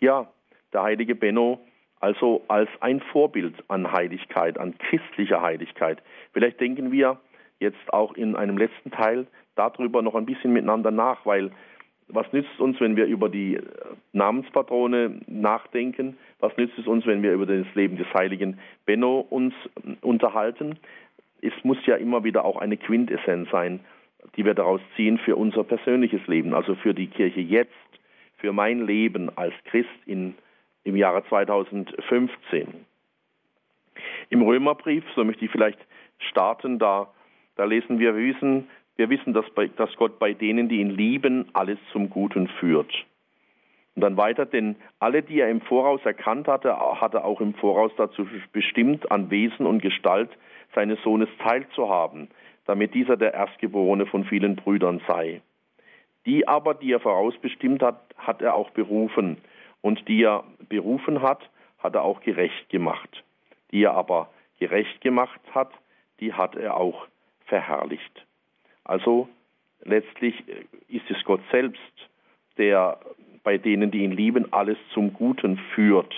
[0.00, 0.32] Ja,
[0.72, 1.60] der heilige Benno
[2.00, 6.02] also als ein Vorbild an Heiligkeit, an christlicher Heiligkeit.
[6.32, 7.18] Vielleicht denken wir,
[7.58, 11.50] jetzt auch in einem letzten Teil darüber noch ein bisschen miteinander nach, weil
[12.08, 13.62] was nützt uns, wenn wir über die äh,
[14.12, 16.16] Namenspatrone nachdenken?
[16.40, 19.52] Was nützt es uns, wenn wir über das Leben des heiligen Benno uns
[19.84, 20.78] äh, unterhalten?
[21.42, 23.80] Es muss ja immer wieder auch eine Quintessenz sein,
[24.36, 27.72] die wir daraus ziehen für unser persönliches Leben, also für die Kirche jetzt,
[28.38, 30.34] für mein Leben als Christ in,
[30.88, 32.86] im Jahre 2015.
[34.30, 35.78] Im Römerbrief, so möchte ich vielleicht
[36.18, 37.08] starten, da,
[37.56, 40.90] da lesen wir, wir wissen, wir wissen, dass, bei, dass Gott bei denen, die ihn
[40.90, 42.92] lieben, alles zum Guten führt.
[43.94, 47.54] Und dann weiter, denn alle, die er im Voraus erkannt hatte, hat er auch im
[47.54, 50.30] Voraus dazu bestimmt, an Wesen und Gestalt
[50.74, 52.28] seines Sohnes teilzuhaben,
[52.66, 55.42] damit dieser der Erstgeborene von vielen Brüdern sei.
[56.26, 59.38] Die aber, die er vorausbestimmt hat, hat er auch berufen.
[59.80, 63.24] Und die er berufen hat, hat er auch gerecht gemacht.
[63.70, 65.70] Die er aber gerecht gemacht hat,
[66.20, 67.06] die hat er auch
[67.46, 68.26] verherrlicht.
[68.84, 69.28] Also
[69.84, 71.80] letztlich äh, ist es Gott selbst,
[72.56, 72.98] der
[73.42, 76.12] bei denen, die ihn lieben, alles zum Guten führt,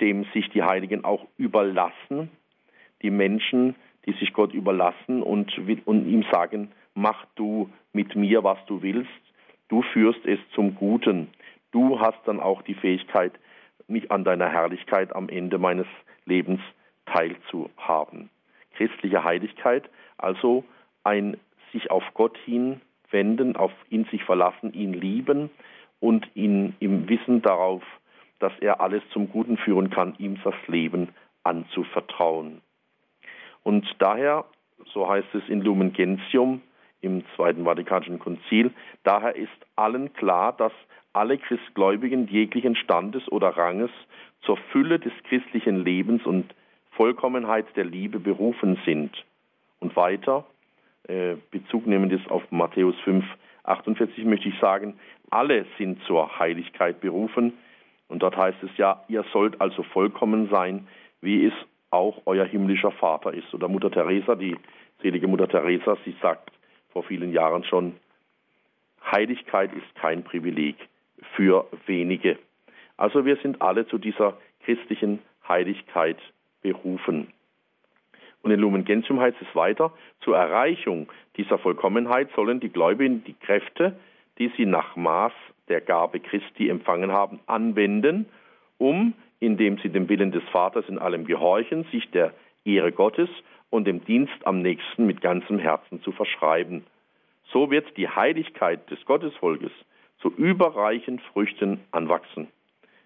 [0.00, 2.30] dem sich die Heiligen auch überlassen,
[3.02, 3.74] die Menschen,
[4.06, 5.52] die sich Gott überlassen und,
[5.84, 9.10] und ihm sagen, mach du mit mir, was du willst,
[9.68, 11.28] du führst es zum Guten.
[11.70, 13.32] Du hast dann auch die Fähigkeit,
[13.86, 15.86] mich an deiner Herrlichkeit am Ende meines
[16.24, 16.60] Lebens
[17.06, 18.30] teilzuhaben.
[18.74, 20.64] Christliche Heiligkeit, also
[21.04, 21.38] ein
[21.72, 25.50] sich auf Gott hinwenden, auf ihn sich verlassen, ihn lieben
[26.00, 27.82] und ihn im Wissen darauf,
[28.38, 31.08] dass er alles zum Guten führen kann, ihm das Leben
[31.42, 32.60] anzuvertrauen.
[33.62, 34.44] Und daher,
[34.92, 36.62] so heißt es in Lumen Gentium
[37.00, 40.72] im Zweiten Vatikanischen Konzil, daher ist allen klar, dass
[41.18, 43.90] alle Christgläubigen jeglichen Standes oder Ranges
[44.42, 46.54] zur Fülle des christlichen Lebens und
[46.92, 49.10] Vollkommenheit der Liebe berufen sind.
[49.80, 50.46] Und weiter,
[51.08, 53.24] äh, Bezug nehmend auf Matthäus 5,
[53.64, 54.94] 48 möchte ich sagen,
[55.30, 57.52] alle sind zur Heiligkeit berufen.
[58.06, 60.86] Und dort heißt es ja, ihr sollt also vollkommen sein,
[61.20, 61.52] wie es
[61.90, 63.52] auch euer himmlischer Vater ist.
[63.52, 64.56] Oder Mutter Teresa, die
[65.02, 66.52] selige Mutter Teresa, sie sagt
[66.92, 67.96] vor vielen Jahren schon,
[69.10, 70.76] Heiligkeit ist kein Privileg
[71.34, 72.38] für wenige.
[72.96, 76.18] Also wir sind alle zu dieser christlichen Heiligkeit
[76.62, 77.32] berufen.
[78.42, 83.34] Und in Lumen Gentium heißt es weiter, zur Erreichung dieser Vollkommenheit sollen die Gläubigen die
[83.34, 83.98] Kräfte,
[84.38, 85.32] die sie nach Maß
[85.68, 88.26] der Gabe Christi empfangen haben, anwenden,
[88.78, 92.32] um, indem sie dem Willen des Vaters in allem gehorchen, sich der
[92.64, 93.28] Ehre Gottes
[93.70, 96.84] und dem Dienst am nächsten mit ganzem Herzen zu verschreiben.
[97.52, 99.72] So wird die Heiligkeit des Gottesvolkes
[100.20, 102.48] zu überreichen Früchten anwachsen,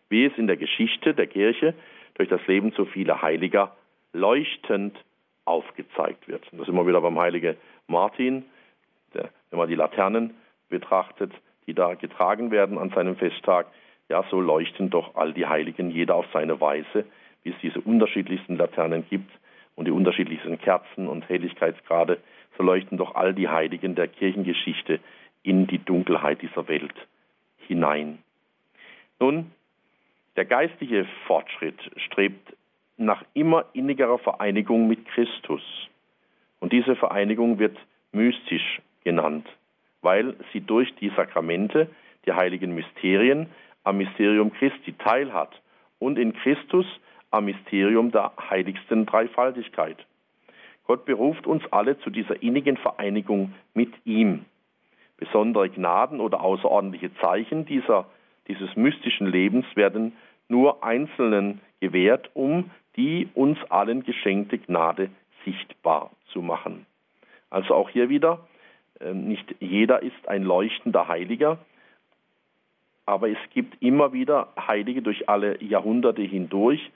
[0.08, 1.74] wie es in der Geschichte der Kirche
[2.14, 3.76] durch das Leben so vieler Heiliger
[4.12, 4.96] leuchtend
[5.44, 6.50] aufgezeigt wird.
[6.52, 8.44] Und das immer wieder beim heiligen Martin,
[9.14, 10.34] der, wenn man die Laternen
[10.68, 11.32] betrachtet,
[11.66, 13.66] die da getragen werden an seinem Festtag,
[14.08, 17.06] ja, so leuchten doch all die Heiligen, jeder auf seine Weise,
[17.42, 19.30] wie es diese unterschiedlichsten Laternen gibt
[19.74, 22.18] und die unterschiedlichsten Kerzen und Helligkeitsgrade,
[22.56, 25.00] so leuchten doch all die Heiligen der Kirchengeschichte
[25.42, 26.94] in die Dunkelheit dieser Welt
[27.66, 28.18] hinein.
[29.18, 29.50] Nun,
[30.36, 32.54] der geistliche Fortschritt strebt
[32.96, 35.62] nach immer innigerer Vereinigung mit Christus.
[36.60, 37.76] Und diese Vereinigung wird
[38.12, 39.48] mystisch genannt,
[40.00, 41.88] weil sie durch die Sakramente,
[42.24, 43.48] die heiligen Mysterien,
[43.84, 45.60] am Mysterium Christi teilhat
[45.98, 46.86] und in Christus
[47.30, 49.96] am Mysterium der heiligsten Dreifaltigkeit.
[50.86, 54.44] Gott beruft uns alle zu dieser innigen Vereinigung mit ihm.
[55.16, 58.06] Besondere Gnaden oder außerordentliche Zeichen dieser,
[58.48, 60.12] dieses mystischen Lebens werden
[60.48, 65.10] nur Einzelnen gewährt, um die uns allen geschenkte Gnade
[65.44, 66.86] sichtbar zu machen.
[67.50, 68.46] Also auch hier wieder,
[69.00, 71.58] ähm, nicht jeder ist ein leuchtender Heiliger,
[73.06, 76.90] aber es gibt immer wieder Heilige durch alle Jahrhunderte hindurch,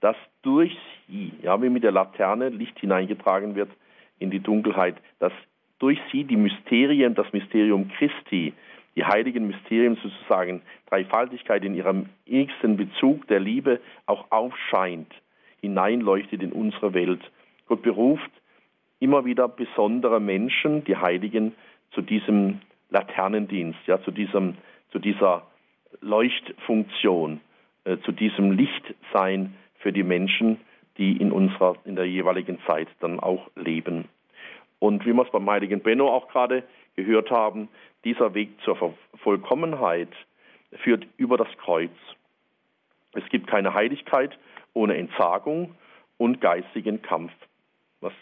[0.00, 0.76] dass durch
[1.08, 3.70] sie, ja, wie mit der Laterne Licht hineingetragen wird
[4.18, 5.32] in die Dunkelheit, dass
[5.78, 8.52] durch sie die Mysterien, das Mysterium Christi,
[8.96, 15.12] die heiligen Mysterien sozusagen, Dreifaltigkeit in ihrem innigsten Bezug der Liebe auch aufscheint
[15.60, 17.20] hineinleuchtet in unsere Welt.
[17.66, 18.30] Gott beruft
[19.00, 21.52] immer wieder besondere Menschen, die Heiligen,
[21.92, 22.60] zu diesem
[22.90, 24.54] Laternendienst, ja, zu, diesem,
[24.92, 25.46] zu dieser
[26.00, 27.40] Leuchtfunktion,
[27.84, 30.58] äh, zu diesem Lichtsein für die Menschen,
[30.98, 34.08] die in unserer, in der jeweiligen Zeit dann auch leben.
[34.78, 36.62] Und wie wir es beim heiligen Benno auch gerade
[36.96, 37.68] gehört haben,
[38.04, 40.10] dieser Weg zur Vollkommenheit
[40.82, 41.90] führt über das Kreuz.
[43.12, 44.38] Es gibt keine Heiligkeit
[44.74, 45.74] ohne Entsagung
[46.18, 47.32] und geistigen Kampf.
[48.00, 48.12] Was,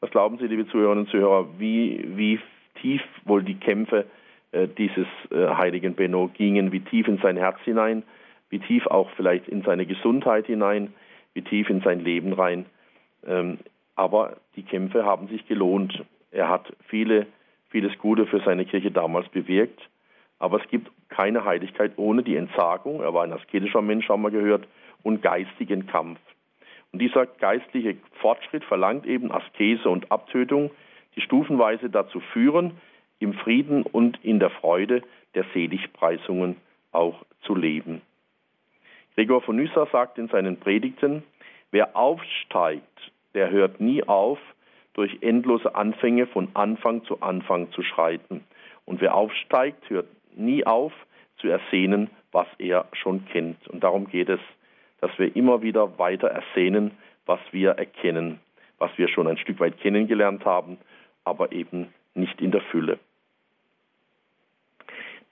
[0.00, 2.40] Was glauben Sie, liebe Zuhörerinnen und Zuhörer, wie, wie
[2.80, 4.06] tief wohl die Kämpfe
[4.52, 8.02] äh, dieses äh, heiligen Benno gingen, wie tief in sein Herz hinein,
[8.50, 10.92] wie tief auch vielleicht in seine Gesundheit hinein,
[11.32, 12.66] wie tief in sein Leben rein.
[13.26, 13.58] Ähm,
[13.96, 16.04] aber die Kämpfe haben sich gelohnt.
[16.30, 17.26] Er hat viele,
[17.70, 19.80] vieles Gute für seine Kirche damals bewirkt.
[20.38, 23.00] Aber es gibt keine Heiligkeit ohne die Entsagung.
[23.00, 24.66] Er war ein asketischer Mensch, haben wir gehört,
[25.02, 26.18] und geistigen Kampf.
[26.92, 30.70] Und dieser geistliche Fortschritt verlangt eben Askese und Abtötung,
[31.16, 32.72] die stufenweise dazu führen,
[33.20, 35.02] im Frieden und in der Freude
[35.34, 36.56] der Seligpreisungen
[36.92, 38.00] auch zu leben.
[39.14, 41.22] Gregor von Nyssa sagt in seinen Predigten,
[41.70, 44.38] wer aufsteigt, der hört nie auf,
[44.94, 48.44] durch endlose Anfänge von Anfang zu Anfang zu schreiten.
[48.84, 50.06] Und wer aufsteigt, hört
[50.36, 50.92] nie auf
[51.38, 53.66] zu ersehnen, was er schon kennt.
[53.68, 54.40] Und darum geht es,
[55.00, 56.92] dass wir immer wieder weiter ersehnen,
[57.26, 58.40] was wir erkennen,
[58.78, 60.78] was wir schon ein Stück weit kennengelernt haben,
[61.24, 62.98] aber eben nicht in der Fülle.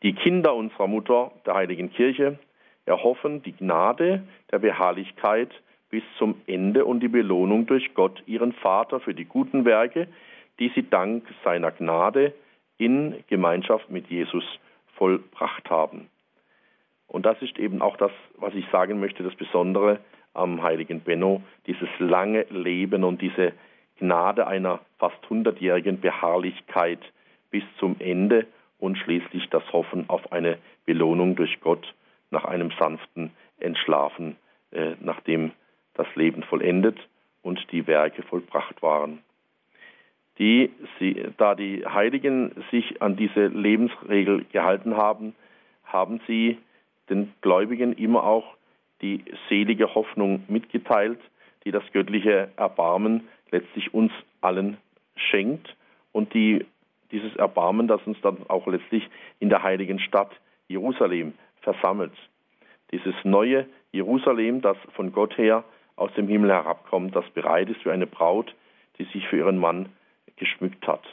[0.03, 2.39] Die Kinder unserer Mutter, der Heiligen Kirche,
[2.87, 5.51] erhoffen die Gnade der Beharrlichkeit
[5.93, 10.09] bis zum Ende und die Belohnung durch Gott, ihren Vater, für die guten Werke,
[10.59, 12.33] die sie dank seiner Gnade
[12.79, 14.43] in Gemeinschaft mit Jesus
[14.97, 16.09] vollbracht haben.
[17.09, 20.01] Und das ist eben auch das, was ich sagen möchte, das Besondere
[20.33, 23.53] am heiligen Benno, dieses lange Leben und diese
[23.99, 27.01] Gnade einer fast hundertjährigen Beharrlichkeit
[27.51, 28.47] bis zum Ende
[28.79, 31.93] und schließlich das Hoffen auf eine Belohnung durch Gott
[32.31, 33.31] nach einem sanften
[33.61, 34.37] Entschlafen,
[34.71, 35.53] äh, nachdem
[35.95, 36.99] das Leben vollendet
[37.43, 39.19] und die Werke vollbracht waren.
[40.39, 45.35] Die, sie, da die Heiligen sich an diese Lebensregel gehalten haben,
[45.85, 46.59] haben sie
[47.11, 48.57] den Gläubigen immer auch
[49.03, 51.21] die selige Hoffnung mitgeteilt,
[51.65, 54.79] die das göttliche Erbarmen letztlich uns allen
[55.17, 55.77] schenkt
[56.13, 56.65] und die
[57.11, 60.31] dieses Erbarmen, das uns dann auch letztlich in der heiligen Stadt
[60.69, 62.15] Jerusalem versammelt.
[62.91, 65.63] Dieses neue Jerusalem, das von Gott her
[66.03, 68.53] aus dem Himmel herabkommt, das bereit ist für eine Braut,
[68.99, 69.89] die sich für ihren Mann
[70.37, 71.05] geschmückt hat.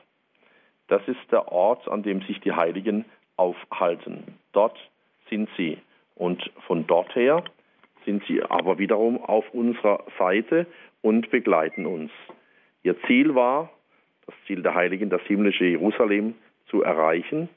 [0.87, 3.05] Das ist der Ort, an dem sich die Heiligen
[3.37, 4.39] aufhalten.
[4.51, 4.77] Dort
[5.29, 5.77] sind sie.
[6.15, 7.43] Und von dort her
[8.03, 10.65] sind sie aber wiederum auf unserer Seite
[11.01, 12.11] und begleiten uns.
[12.81, 13.69] Ihr Ziel war,
[14.25, 16.33] das Ziel der Heiligen, das himmlische Jerusalem
[16.65, 17.47] zu erreichen.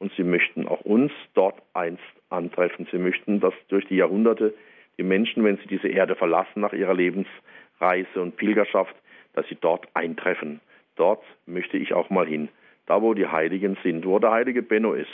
[0.00, 2.88] Und sie möchten auch uns dort einst antreffen.
[2.90, 4.54] Sie möchten, dass durch die Jahrhunderte
[4.98, 8.94] die Menschen, wenn sie diese Erde verlassen nach ihrer Lebensreise und Pilgerschaft,
[9.34, 10.60] dass sie dort eintreffen.
[10.96, 12.48] Dort möchte ich auch mal hin.
[12.86, 15.08] Da, wo die Heiligen sind, wo der heilige Benno ist,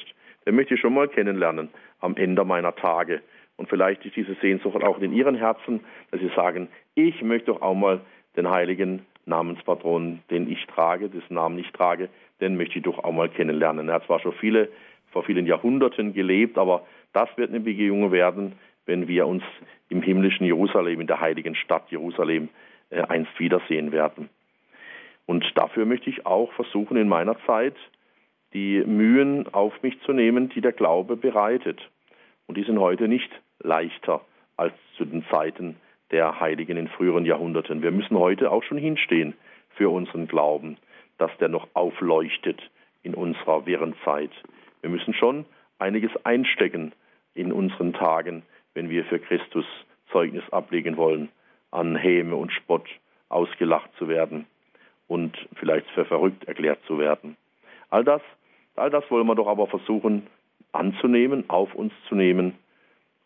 [0.46, 1.68] den möchte ich schon mal kennenlernen
[2.00, 3.20] am Ende meiner Tage.
[3.56, 7.62] Und vielleicht ist diese Sehnsucht auch in Ihren Herzen, dass Sie sagen, ich möchte doch
[7.62, 8.00] auch mal
[8.36, 12.08] den heiligen Namenspatron, den ich trage, dessen Namen ich trage,
[12.40, 13.88] den möchte ich doch auch mal kennenlernen.
[13.88, 14.68] Er hat zwar schon viele,
[15.10, 18.52] vor vielen Jahrhunderten gelebt, aber das wird eine Begegnung werden,
[18.87, 19.43] wenn wir uns
[19.89, 22.49] im himmlischen Jerusalem, in der heiligen Stadt Jerusalem,
[22.91, 24.30] äh, einst wiedersehen werden.
[25.26, 27.74] Und dafür möchte ich auch versuchen, in meiner Zeit
[28.53, 31.80] die Mühen auf mich zu nehmen, die der Glaube bereitet.
[32.47, 34.24] Und die sind heute nicht leichter
[34.57, 35.76] als zu den Zeiten
[36.11, 37.82] der Heiligen in früheren Jahrhunderten.
[37.82, 39.34] Wir müssen heute auch schon hinstehen
[39.70, 40.78] für unseren Glauben,
[41.18, 42.61] dass der noch aufleuchtet
[43.03, 44.30] in unserer Wirrenzeit.
[44.80, 45.45] Wir müssen schon
[45.78, 46.93] einiges einstecken
[47.34, 48.43] in unseren Tagen,
[48.76, 49.64] wenn wir für Christus
[50.12, 51.30] Zeugnis ablegen wollen,
[51.70, 52.86] an Häme und Spott
[53.30, 54.46] ausgelacht zu werden
[55.08, 57.36] und vielleicht für verrückt erklärt zu werden.
[57.88, 58.20] All das,
[58.76, 60.26] all das wollen wir doch aber versuchen
[60.72, 62.52] anzunehmen, auf uns zu nehmen,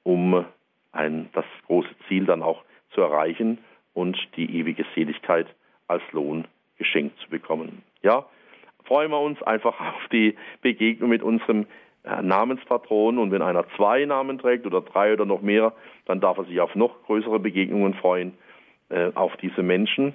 [0.04, 0.44] um
[0.92, 2.62] ein, das große Ziel dann auch
[2.94, 3.58] zu erreichen
[3.92, 5.48] und die ewige Seligkeit
[5.88, 6.46] als Lohn
[6.78, 7.82] geschenkt zu bekommen.
[8.02, 8.24] Ja,
[8.84, 11.66] freuen wir uns einfach auf die Begegnung mit unserem
[12.04, 15.72] Namenspatron und wenn einer zwei Namen trägt oder drei oder noch mehr,
[16.06, 18.32] dann darf er sich auf noch größere Begegnungen freuen,
[18.88, 20.14] äh, auf diese Menschen,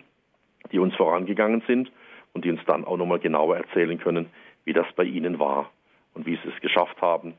[0.72, 1.92] die uns vorangegangen sind
[2.34, 4.30] und die uns dann auch nochmal genauer erzählen können,
[4.64, 5.70] wie das bei ihnen war
[6.16, 7.36] und wie sie es geschafft haben,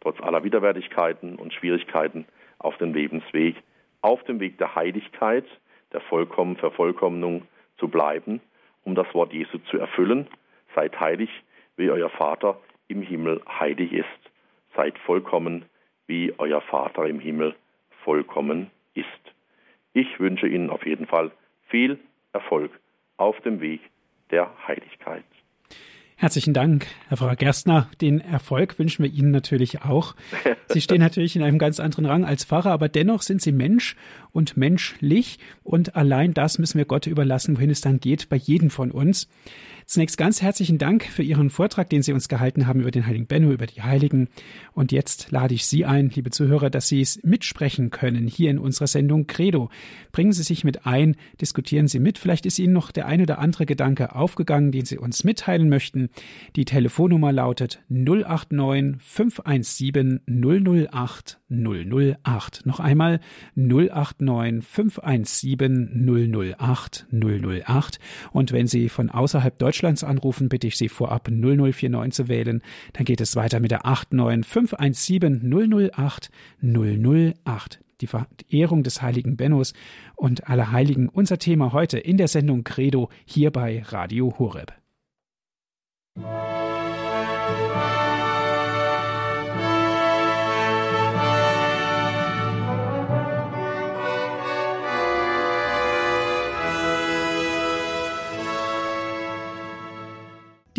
[0.00, 2.26] trotz aller Widerwärtigkeiten und Schwierigkeiten
[2.58, 3.56] auf dem Lebensweg,
[4.00, 5.46] auf dem Weg der Heiligkeit,
[5.92, 7.42] der Vollkommen Vervollkommnung
[7.78, 8.40] zu bleiben,
[8.82, 10.26] um das Wort Jesu zu erfüllen.
[10.74, 11.30] Seid heilig,
[11.76, 12.58] wie euer Vater
[12.94, 14.06] im Himmel heilig ist.
[14.74, 15.66] Seid vollkommen,
[16.06, 17.54] wie euer Vater im Himmel
[18.04, 19.06] vollkommen ist.
[19.92, 21.30] Ich wünsche Ihnen auf jeden Fall
[21.68, 21.98] viel
[22.32, 22.70] Erfolg
[23.16, 23.80] auf dem Weg
[24.30, 25.24] der Heiligkeit.
[26.24, 27.86] Herzlichen Dank, Herr Pfarrer Gerstner.
[28.00, 30.14] Den Erfolg wünschen wir Ihnen natürlich auch.
[30.68, 33.94] Sie stehen natürlich in einem ganz anderen Rang als Pfarrer, aber dennoch sind Sie Mensch
[34.32, 35.38] und menschlich.
[35.64, 39.28] Und allein das müssen wir Gott überlassen, wohin es dann geht, bei jedem von uns.
[39.86, 43.26] Zunächst ganz herzlichen Dank für Ihren Vortrag, den Sie uns gehalten haben über den Heiligen
[43.26, 44.28] Benno, über die Heiligen.
[44.72, 48.58] Und jetzt lade ich Sie ein, liebe Zuhörer, dass Sie es mitsprechen können hier in
[48.58, 49.68] unserer Sendung Credo.
[50.10, 52.16] Bringen Sie sich mit ein, diskutieren Sie mit.
[52.16, 56.08] Vielleicht ist Ihnen noch der ein oder andere Gedanke aufgegangen, den Sie uns mitteilen möchten.
[56.56, 62.62] Die Telefonnummer lautet 089 517 008 008.
[62.64, 63.20] Noch einmal
[63.56, 67.98] 089 517 008 008.
[68.32, 72.62] Und wenn Sie von außerhalb Deutschlands anrufen, bitte ich Sie vorab 0049 zu wählen.
[72.92, 76.30] Dann geht es weiter mit der 89 517 008
[76.62, 79.72] 008 die Verehrung des heiligen Bennos
[80.16, 84.83] und aller Heiligen unser Thema heute in der Sendung Credo hier bei Radio Horeb.
[86.16, 86.22] Die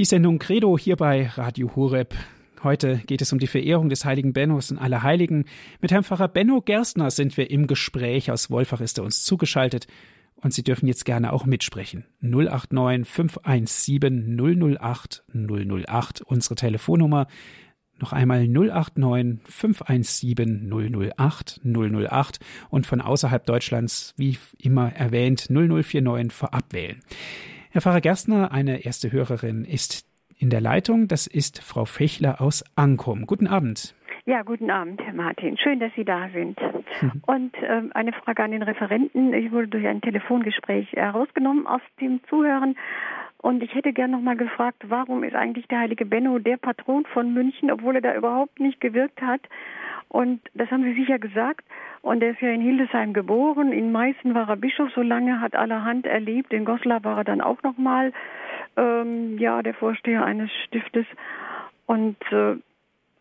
[0.06, 2.16] Sendung Credo hier bei Radio Horeb.
[2.64, 5.44] Heute geht es um die Verehrung des heiligen Bennos und aller Heiligen.
[5.82, 8.32] Mit Herrn Pfarrer Benno Gerstner sind wir im Gespräch.
[8.32, 9.88] Aus Wolfach ist er uns zugeschaltet.
[10.46, 12.06] Und Sie dürfen jetzt gerne auch mitsprechen.
[12.22, 14.38] 089 517
[14.78, 17.26] 008 008, unsere Telefonnummer.
[17.98, 20.72] Noch einmal 089 517
[21.18, 22.40] 008 008
[22.70, 27.00] und von außerhalb Deutschlands, wie immer erwähnt, 0049 vorab wählen.
[27.72, 30.06] Herr Pfarrer Gerstner, eine erste Hörerin ist
[30.38, 31.08] in der Leitung.
[31.08, 33.26] Das ist Frau Fechler aus Ankum.
[33.26, 33.96] Guten Abend.
[34.28, 35.56] Ja, guten Abend, Herr Martin.
[35.56, 36.60] Schön, dass Sie da sind.
[36.60, 37.22] Mhm.
[37.28, 39.32] Und äh, eine Frage an den Referenten.
[39.36, 42.76] Ich wurde durch ein Telefongespräch herausgenommen aus dem Zuhören.
[43.38, 47.36] Und ich hätte gern nochmal gefragt, warum ist eigentlich der heilige Benno der Patron von
[47.36, 49.42] München, obwohl er da überhaupt nicht gewirkt hat?
[50.10, 51.64] Und das haben Sie sicher gesagt.
[52.02, 53.72] Und er ist ja in Hildesheim geboren.
[53.72, 56.52] In Meißen war er Bischof so lange, hat allerhand erlebt.
[56.52, 58.12] In Goslar war er dann auch nochmal,
[58.76, 61.06] ähm, ja, der Vorsteher eines Stiftes.
[61.86, 62.56] Und äh,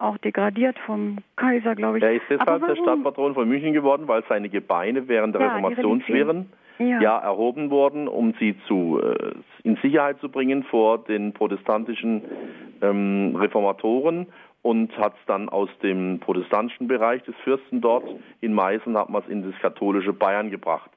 [0.04, 2.04] auch degradiert vom Kaiser, glaube ich.
[2.04, 6.50] Er ist deshalb der Stadtpatron von München geworden, weil seine Gebeine während der ja, Reformationswirren
[6.78, 7.00] ja.
[7.00, 7.18] ja.
[7.18, 9.32] erhoben wurden, um sie zu, äh,
[9.62, 12.22] in Sicherheit zu bringen vor den protestantischen
[12.82, 14.26] ähm, Reformatoren
[14.62, 18.04] und hat es dann aus dem protestantischen Bereich des Fürsten dort
[18.40, 20.90] in Meißen hat man es in das katholische Bayern gebracht.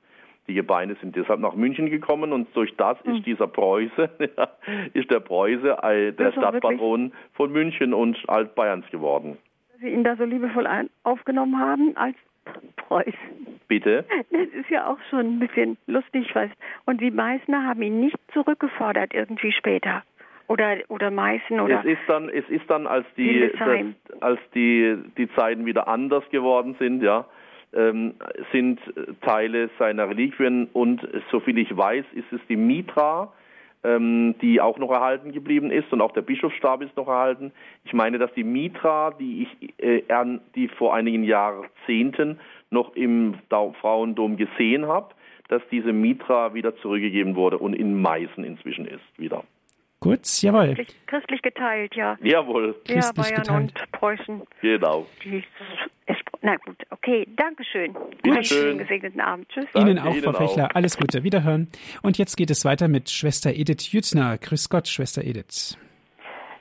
[0.48, 3.24] Die Gebeine sind deshalb nach München gekommen und durch das ist hm.
[3.24, 4.10] dieser Preuße,
[4.94, 9.38] ist der Preuße äh, der Stadtpatron von München und Altbayerns geworden.
[9.72, 10.68] Dass Sie ihn da so liebevoll
[11.04, 12.16] aufgenommen haben als
[12.78, 13.14] Preußen.
[13.68, 14.06] Bitte?
[14.32, 16.50] Das ist ja auch schon ein bisschen lustig, was.
[16.86, 20.04] Und die Meißner haben ihn nicht zurückgefordert irgendwie später
[20.48, 24.98] oder oder Meißen oder es ist dann es ist dann als die das, als die
[25.18, 27.26] die Zeiten wieder anders geworden sind ja
[28.52, 28.80] sind
[29.22, 33.32] Teile seiner Reliquien und soviel ich weiß ist es die Mitra
[33.84, 37.52] ähm, die auch noch erhalten geblieben ist und auch der Bischofsstab ist noch erhalten
[37.86, 40.04] ich meine dass die Mitra die ich äh,
[40.56, 42.40] die vor einigen Jahrzehnten
[42.72, 45.14] noch im Frauendom gesehen habe
[45.48, 49.44] dass diese Mitra wieder zurückgegeben wurde und in Meißen inzwischen ist wieder.
[50.00, 50.76] Gut, jawohl.
[50.76, 52.18] Christlich, christlich geteilt, ja.
[52.22, 52.76] Jawohl.
[52.88, 53.50] Ja, Bayern geteilt.
[53.50, 54.42] und Preußen.
[54.62, 55.08] Genau.
[55.24, 55.44] Die,
[56.42, 57.96] na gut, okay, Dankeschön.
[58.22, 58.78] Bitte schön.
[58.78, 59.50] gesegneten Abend.
[59.50, 59.66] Tschüss.
[59.74, 60.76] Danke, Ihnen auch, Frau Fechler.
[60.76, 61.70] Alles Gute, wiederhören.
[62.02, 64.38] Und jetzt geht es weiter mit Schwester Edith Jützner.
[64.38, 65.78] Grüß Gott, Schwester Edith.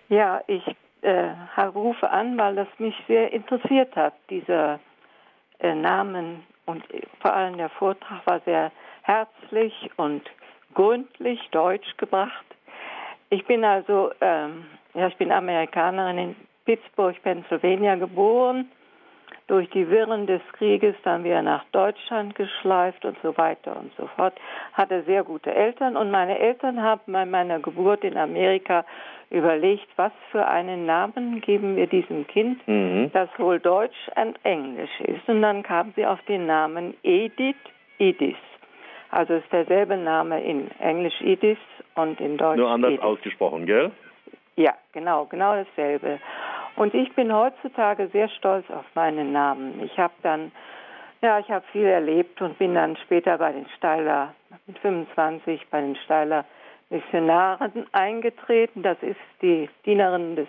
[0.09, 0.65] Ja, ich
[1.03, 4.81] äh, rufe an, weil das mich sehr interessiert hat, dieser
[5.61, 6.43] äh, Namen.
[6.65, 6.85] Und
[7.21, 8.73] vor allem der Vortrag war sehr
[9.03, 10.23] herzlich und
[10.75, 12.45] gründlich deutsch gebracht.
[13.31, 18.71] Ich bin also, ähm, ja, ich bin Amerikanerin in Pittsburgh, Pennsylvania geboren.
[19.47, 24.09] Durch die Wirren des Krieges dann wieder nach Deutschland geschleift und so weiter und so
[24.17, 24.35] fort.
[24.73, 28.85] Hatte sehr gute Eltern und meine Eltern haben bei meiner Geburt in Amerika
[29.31, 33.11] überlegt, was für einen Namen geben wir diesem Kind, mhm.
[33.13, 35.29] das wohl Deutsch und Englisch ist.
[35.29, 37.57] Und dann kamen sie auf den Namen Edith
[37.99, 38.37] Edith.
[39.11, 41.59] Also ist derselbe Name in Englisch Edith
[41.95, 42.59] und in Deutsch.
[42.59, 43.03] Nur anders Edith.
[43.03, 43.91] ausgesprochen, gell?
[44.57, 46.19] Ja, genau, genau dasselbe.
[46.77, 49.83] Und ich bin heutzutage sehr stolz auf meinen Namen.
[49.83, 50.53] Ich habe dann,
[51.23, 54.35] ja, ich habe viel erlebt und bin dann später bei den Steiler,
[54.67, 56.45] mit 25 bei den Steiler
[56.91, 58.83] Missionaren eingetreten.
[58.83, 60.49] Das ist die Dienerinnen des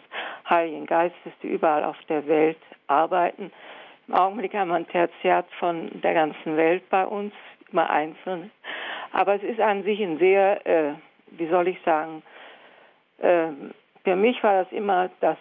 [0.50, 3.52] Heiligen Geistes, die überall auf der Welt arbeiten.
[4.08, 7.34] Im Augenblick haben wir ein Tertiat von der ganzen Welt bei uns
[7.72, 8.52] mal einzeln.
[9.14, 10.94] Aber es ist an sich ein sehr, äh,
[11.32, 12.22] wie soll ich sagen,
[13.20, 13.48] äh,
[14.04, 15.38] für mich war das immer das,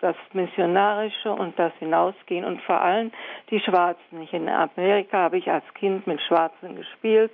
[0.00, 3.12] das Missionarische und das Hinausgehen und vor allem
[3.50, 4.28] die Schwarzen.
[4.30, 7.32] In Amerika habe ich als Kind mit Schwarzen gespielt.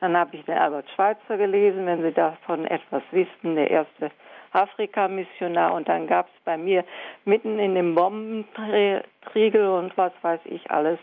[0.00, 4.10] Dann habe ich den Albert Schweitzer gelesen, wenn Sie davon etwas wissen, der erste
[4.52, 5.74] Afrika-Missionar.
[5.74, 6.84] Und dann gab es bei mir
[7.24, 10.98] mitten in dem Bombentriegel und was weiß ich alles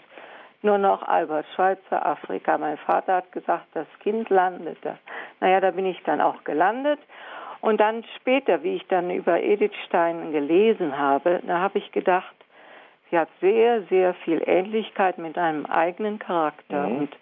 [0.66, 2.58] nur noch Albert Schweitzer, Afrika.
[2.58, 4.98] Mein Vater hat gesagt, das Kind landete.
[5.40, 7.00] Naja, da bin ich dann auch gelandet.
[7.66, 12.36] Und dann später, wie ich dann über Edith Stein gelesen habe, da habe ich gedacht,
[13.10, 16.88] sie hat sehr, sehr viel Ähnlichkeit mit einem eigenen Charakter.
[16.88, 16.98] Mhm.
[16.98, 17.18] Und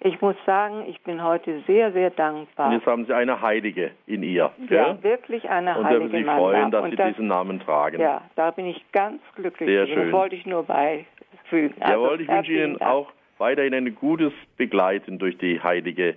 [0.00, 2.66] ich muss sagen, ich bin heute sehr, sehr dankbar.
[2.66, 4.50] Und jetzt haben Sie eine Heilige in ihr.
[4.68, 4.76] Gell?
[4.76, 6.04] Ja, wirklich eine und Heilige.
[6.04, 7.98] Und Sie freuen, dass Sie das, diesen Namen tragen.
[7.98, 9.70] Ja, da bin ich ganz glücklich.
[9.70, 10.04] Sehr schön.
[10.04, 11.74] Das wollte ich nur beifügen.
[11.80, 12.92] Jawohl, also, ich wünsche Ihnen Dank.
[12.92, 16.16] auch weiterhin ein gutes Begleiten durch die Heilige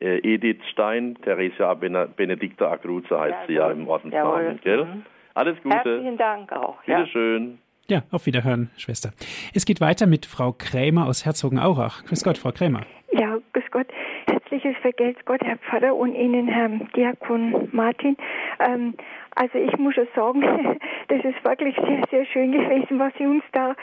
[0.00, 1.16] Edith Stein.
[1.22, 4.60] Theresia Benedikta Agruza heißt ja, sie ja im Ordensnamen.
[4.62, 4.84] Gell?
[4.84, 5.02] Mhm.
[5.34, 5.74] Alles Gute.
[5.76, 6.82] Herzlichen Dank auch.
[6.84, 7.58] Bitte schön.
[7.88, 9.10] Ja, auf Wiederhören, Schwester.
[9.52, 12.04] Es geht weiter mit Frau Krämer aus Herzogenaurach.
[12.04, 12.82] Grüß Gott, Frau Krämer.
[13.12, 13.38] Ja.
[14.50, 18.16] Herzliches Vergelt's Gott, Herr Pfarrer und Ihnen, Herr Diakon Martin.
[18.58, 18.94] Ähm,
[19.36, 20.42] also ich muss schon sagen,
[21.08, 23.76] das ist wirklich sehr, sehr schön gewesen, was Sie uns da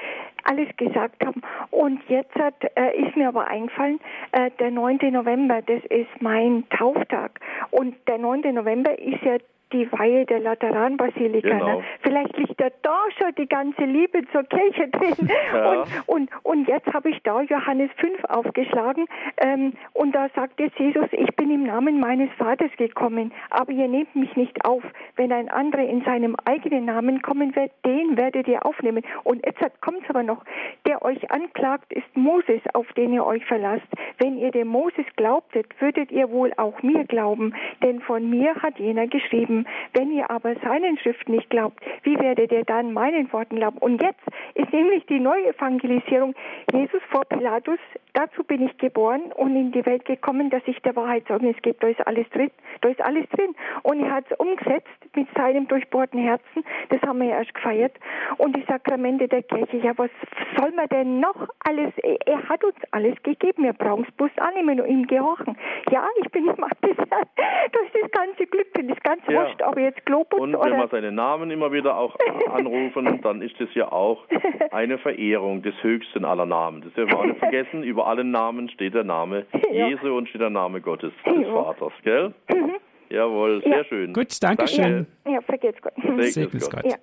[0.43, 1.41] alles gesagt haben.
[1.71, 4.01] Und jetzt hat, äh, ist mir aber eingefallen,
[4.33, 4.97] äh, der 9.
[5.09, 7.39] November, das ist mein Tauftag.
[7.71, 8.53] Und der 9.
[8.53, 9.37] November ist ja
[9.71, 11.47] die Weihe der Lateranbasilika.
[11.47, 11.59] Ne?
[11.59, 11.83] Genau.
[12.01, 15.29] Vielleicht liegt da da schon die ganze Liebe zur Kirche drin.
[15.53, 15.71] Ja.
[15.71, 19.05] Und, und, und jetzt habe ich da Johannes 5 aufgeschlagen
[19.37, 23.87] ähm, und da sagt jetzt Jesus, ich bin im Namen meines Vaters gekommen, aber ihr
[23.87, 24.83] nehmt mich nicht auf.
[25.15, 29.03] Wenn ein anderer in seinem eigenen Namen kommen wird, den werdet ihr aufnehmen.
[29.23, 30.43] Und jetzt kommt es aber noch,
[30.85, 33.87] der euch anklagt, ist Moses, auf den ihr euch verlasst.
[34.17, 37.53] Wenn ihr dem Moses glaubtet, würdet ihr wohl auch mir glauben,
[37.83, 39.65] denn von mir hat jener geschrieben, glauben.
[39.93, 43.77] Wenn ihr aber seinen Schriften nicht glaubt, wie werdet ihr dann meinen Worten glauben?
[43.79, 44.21] Und jetzt
[44.55, 46.35] ist nämlich die Neuevangelisierung
[46.71, 47.79] Jesus vor Pilatus.
[48.13, 51.77] Dazu bin ich geboren und in die Welt gekommen, dass ich der Wahrheit Zeugnis gebe.
[51.79, 52.51] Da ist alles drin.
[52.81, 53.55] Da ist alles drin.
[53.83, 56.63] Und er hat es umgesetzt mit seinem durchbohrten Herzen.
[56.89, 57.93] Das haben wir ja erst gefeiert.
[58.37, 59.77] Und die Sakramente der Kirche.
[59.77, 60.09] Ja, was
[60.57, 61.93] soll man denn noch alles?
[62.25, 63.63] Er hat uns alles gegeben.
[63.63, 65.57] Wir brauchen es bloß annehmen und ihm gehorchen.
[65.91, 69.77] Ja, ich bin immer das, das ist das ganze Glück, das ganze ja wurscht, ob
[69.77, 72.15] jetzt Globus Und wenn wir seinen Namen immer wieder auch
[72.53, 74.23] anrufen, dann ist es ja auch
[74.71, 76.81] eine Verehrung des höchsten aller Namen.
[76.81, 77.83] Das dürfen wir auch nicht vergessen.
[77.83, 79.87] Über allen Namen steht der Name ja.
[79.87, 82.33] Jesu und steht der Name Gottes, des Vaters, gell?
[82.49, 82.75] Mhm.
[83.09, 83.83] Jawohl, sehr ja.
[83.85, 84.13] schön.
[84.13, 85.07] Gut, danke schön.
[85.25, 85.93] Ja, vergeht's Gott.
[86.17, 86.83] Segnes Gott.
[86.83, 86.99] Gott.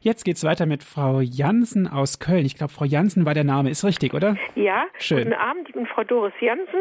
[0.00, 2.44] Jetzt geht's weiter mit Frau Jansen aus Köln.
[2.46, 3.70] Ich glaube, Frau Jansen war der Name.
[3.70, 4.36] Ist richtig, oder?
[4.54, 4.86] Ja.
[4.98, 5.24] Schön.
[5.24, 6.80] Guten Abend, ich bin Frau Doris Jansen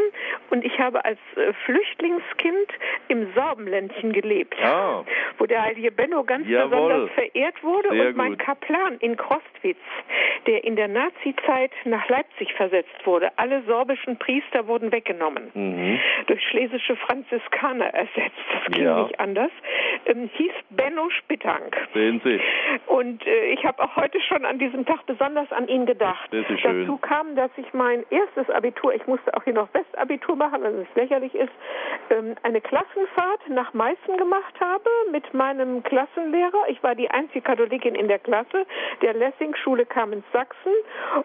[0.50, 2.70] und ich habe als äh, Flüchtlingskind
[3.08, 5.04] im Sorbenländchen gelebt, ah.
[5.38, 6.70] wo der heilige Benno ganz Jawohl.
[6.70, 8.40] besonders verehrt wurde Sehr und mein gut.
[8.40, 9.78] Kaplan in Krostwitz,
[10.48, 13.32] der in der Nazi-Zeit nach Leipzig versetzt wurde.
[13.38, 16.00] Alle sorbischen Priester wurden weggenommen, mhm.
[16.28, 18.36] durch schlesische Franziskaner ersetzt.
[18.54, 19.04] Das ging Ja.
[19.04, 19.52] nicht anders.
[20.06, 21.76] Ähm, hieß Benno Spittank.
[21.94, 22.40] Sehen Sie.
[22.88, 26.30] Und äh, ich habe auch heute schon an diesem Tag besonders an ihn gedacht.
[26.32, 26.82] Das ist schön.
[26.82, 30.74] Dazu kam, dass ich mein erstes Abitur, ich musste auch hier noch Westabitur machen, weil
[30.80, 31.52] es lächerlich ist,
[32.10, 36.66] ähm, eine Klassenfahrt nach Meißen gemacht habe mit meinem Klassenlehrer.
[36.70, 38.66] Ich war die einzige Katholikin in der Klasse.
[39.02, 40.72] Der Lessing-Schule kam ins Sachsen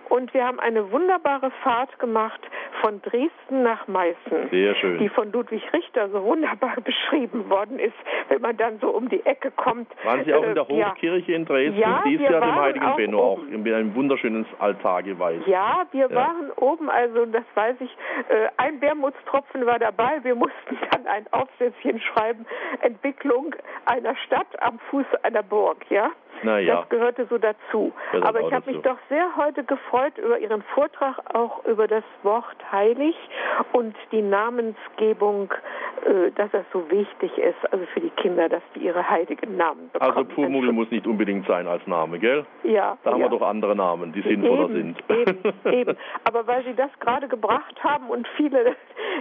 [0.09, 2.41] und wir haben eine wunderbare Fahrt gemacht
[2.81, 4.99] von Dresden nach Meißen Sehr schön.
[4.99, 7.95] die von Ludwig Richter so wunderbar beschrieben worden ist,
[8.29, 9.89] wenn man dann so um die Ecke kommt.
[10.05, 10.89] Waren Sie auch in Äh, der ja.
[11.31, 11.79] Hofkirche in Dresden?
[11.79, 13.67] Ja, die ist wir ja dem waren heiligen Benno auch oben.
[13.67, 15.47] in einem wunderschönen Altar geweiht.
[15.47, 16.15] Ja, wir Ja.
[16.15, 17.91] waren oben, also das weiß ich,
[18.29, 20.21] äh, ein Wermutstropfen war dabei.
[20.23, 20.53] Wir mussten
[20.91, 22.47] dann ein Aufsätzchen schreiben,
[22.83, 23.55] Entwicklung
[23.87, 26.11] einer Stadt am Fuß einer Burg, ja.
[26.43, 26.77] Na ja.
[26.77, 27.93] Das gehörte so dazu.
[28.13, 32.05] Gehört Aber ich habe mich doch sehr heute gefreut über Ihren Vortrag, auch über das
[32.23, 33.15] Wort heilig
[33.73, 35.53] und die Namensgebung,
[36.07, 39.91] äh, dass das so wichtig ist, also für die Kinder, dass die ihre heiligen Namen
[39.93, 40.13] bekommen.
[40.17, 42.47] Also Pumuckl muss nicht unbedingt sein als Name, gell?
[42.63, 42.97] Ja.
[43.03, 43.27] Da haben ja.
[43.31, 45.05] wir doch andere Namen, die sinnvoller eben, sind.
[45.11, 45.97] Eben, eben.
[46.25, 48.77] Aber weil Sie das gerade gebracht haben und viele,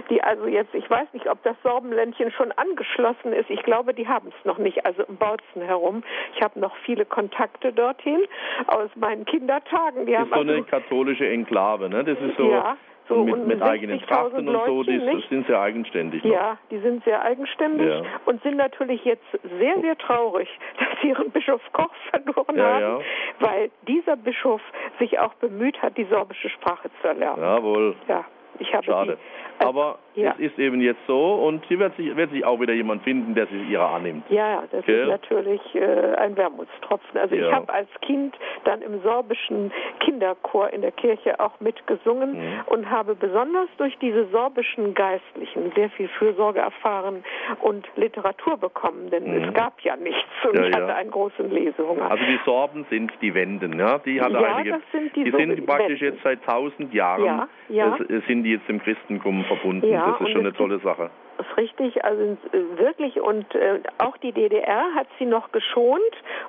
[0.08, 3.50] die also jetzt, ich weiß nicht, ob das Sorbenländchen schon angeschlossen ist.
[3.50, 6.02] Ich glaube, die haben es noch nicht, also im Bautzen herum.
[6.34, 8.20] Ich habe noch viele Kontakte dorthin
[8.66, 10.06] aus meinen Kindertagen.
[10.06, 12.04] Die Das ist so eine also, katholische Enklave, ne?
[12.04, 12.76] Das ist so, ja,
[13.10, 15.28] so mit, mit eigenen 60.000 Trachten und so, die nicht?
[15.28, 16.24] sind sehr eigenständig.
[16.24, 16.32] noch.
[16.32, 18.02] Ja, die sind sehr eigenständig Ja.
[18.24, 19.24] und sind natürlich jetzt
[19.58, 20.48] sehr, sehr traurig,
[20.78, 22.98] dass sie ihren Bischof Koch verloren Ja, haben, ja.
[23.40, 24.62] weil dieser Bischof
[24.98, 27.42] sich auch bemüht hat, die sorbische Sprache zu erlernen.
[27.42, 27.94] Jawohl.
[28.08, 28.24] Ja,
[28.60, 29.18] Ich habe Schade.
[29.58, 30.32] Die, äh, Aber ja.
[30.38, 33.34] es ist eben jetzt so und hier wird sich, wird sich auch wieder jemand finden,
[33.34, 34.24] der sich ihrer annimmt.
[34.30, 35.00] Ja, das Gell?
[35.02, 37.18] ist natürlich äh, ein Wermutstropfen.
[37.20, 37.48] Also Ja.
[37.48, 38.34] ich habe als Kind
[38.64, 42.60] dann im sorbischen Kinderchor in der Kirche auch mitgesungen Mhm.
[42.66, 47.24] und habe besonders durch diese sorbischen Geistlichen sehr viel Fürsorge erfahren
[47.60, 49.44] und Literatur bekommen, denn Mhm.
[49.48, 52.10] es gab ja nichts und Ja, ich hatte einen großen Lesehunger.
[52.10, 54.70] Also die Sorben sind die Wenden, ja, die hat Ja, einige.
[54.70, 56.14] das sind die die sind praktisch Wenden.
[56.14, 57.96] jetzt seit tausend Jahren Ja, ja.
[58.26, 59.86] sind die jetzt im Christentum verbunden.
[59.86, 61.10] Ja, das ist schon eine tolle Sache.
[61.40, 62.36] Ist richtig, also
[62.76, 66.00] wirklich und äh, auch die DDR hat sie noch geschont,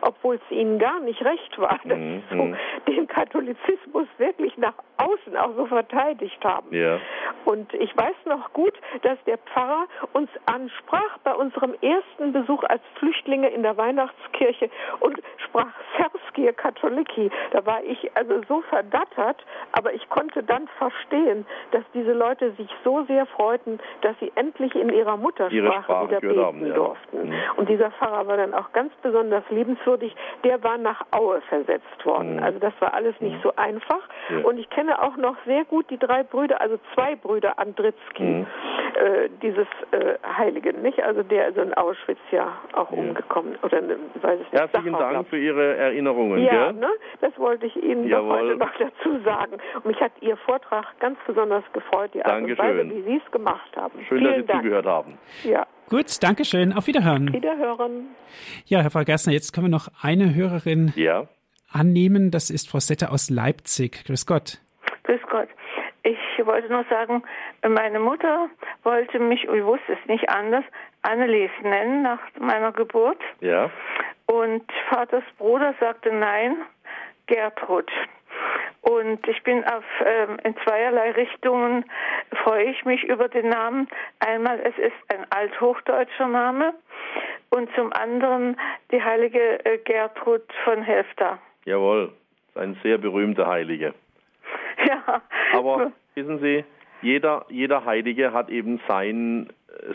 [0.01, 2.57] obwohl es ihnen gar nicht recht war, dass Mhm, sie so mhm.
[2.87, 6.73] den Katholizismus wirklich nach außen auch so verteidigt haben.
[6.75, 6.99] Ja.
[7.45, 8.73] Und ich weiß noch gut,
[9.03, 14.69] dass der Pfarrer uns ansprach bei unserem ersten Besuch als Flüchtlinge in der Weihnachtskirche
[14.99, 15.67] und sprach
[15.97, 17.29] Serskie Katholiki.
[17.51, 22.69] Da war ich also so verdattert, aber ich konnte dann verstehen, dass diese Leute sich
[22.83, 26.73] so sehr freuten, dass sie endlich in ihrer Muttersprache wieder beten haben, ja.
[26.73, 27.29] durften.
[27.29, 27.33] Mhm.
[27.55, 30.15] Und dieser Pfarrer war dann auch ganz besonders liebenswürdig.
[30.43, 32.37] Der war nach Aue versetzt worden.
[32.37, 32.43] Mhm.
[32.43, 34.01] Also das war alles nicht so einfach.
[34.29, 34.45] Ja.
[34.45, 38.47] Und ich kenne auch noch sehr gut die drei Brüder, also zwei Brüder Andritzky, Mhm.
[38.95, 41.01] Äh, dieses äh, Heiligen, nicht?
[41.03, 42.97] Also der ist in Auschwitz ja auch Ja.
[42.97, 43.57] umgekommen.
[43.63, 44.59] Oder ne, weiß ich nicht.
[44.61, 46.39] Herzlichen Dachau, Dank glaub für Ihre Erinnerungen.
[46.43, 46.73] Ja, gell?
[46.73, 46.89] ne?
[47.21, 48.39] Das wollte ich Ihnen doch Jawohl.
[48.39, 49.57] heute noch dazu sagen.
[49.75, 52.77] Und mich hat Ihr Vortrag ganz besonders gefreut, die Art und Dankeschön.
[52.89, 53.99] Weise, wie Sie es gemacht haben.
[54.07, 54.61] Schön, Vielen dass Sie Dank.
[54.63, 55.17] zugehört haben.
[55.43, 56.71] Ja, Gut, danke schön.
[56.71, 57.33] Auf Wiederhören.
[57.33, 58.15] Wiederhören.
[58.65, 61.27] Ja, Herr Frau Gerstner, jetzt können wir noch eine Hörerin Ja.
[61.71, 62.31] annehmen.
[62.31, 64.05] Das ist Frau Sette aus Leipzig.
[64.05, 64.59] Grüß Gott.
[65.03, 65.49] Grüß Gott.
[66.03, 67.23] Ich wollte nur sagen,
[67.67, 68.49] meine Mutter
[68.83, 70.63] wollte mich, ich wusste es nicht anders,
[71.03, 73.19] Annelies nennen nach meiner Geburt.
[73.39, 73.69] Ja.
[74.25, 76.57] Und Vaters Bruder sagte nein,
[77.27, 77.91] Gertrud.
[78.81, 81.85] Und ich bin auf ähm, in zweierlei Richtungen
[82.43, 83.87] freue ich mich über den Namen.
[84.19, 86.73] Einmal es ist ein althochdeutscher Name
[87.51, 88.57] und zum anderen
[88.91, 91.37] die heilige äh, Gertrud von Helfta.
[91.65, 92.11] Jawohl.
[92.55, 93.93] Ein sehr berühmter Heilige.
[95.53, 96.63] Aber wissen Sie,
[97.01, 99.47] jeder, jeder Heilige hat eben sein,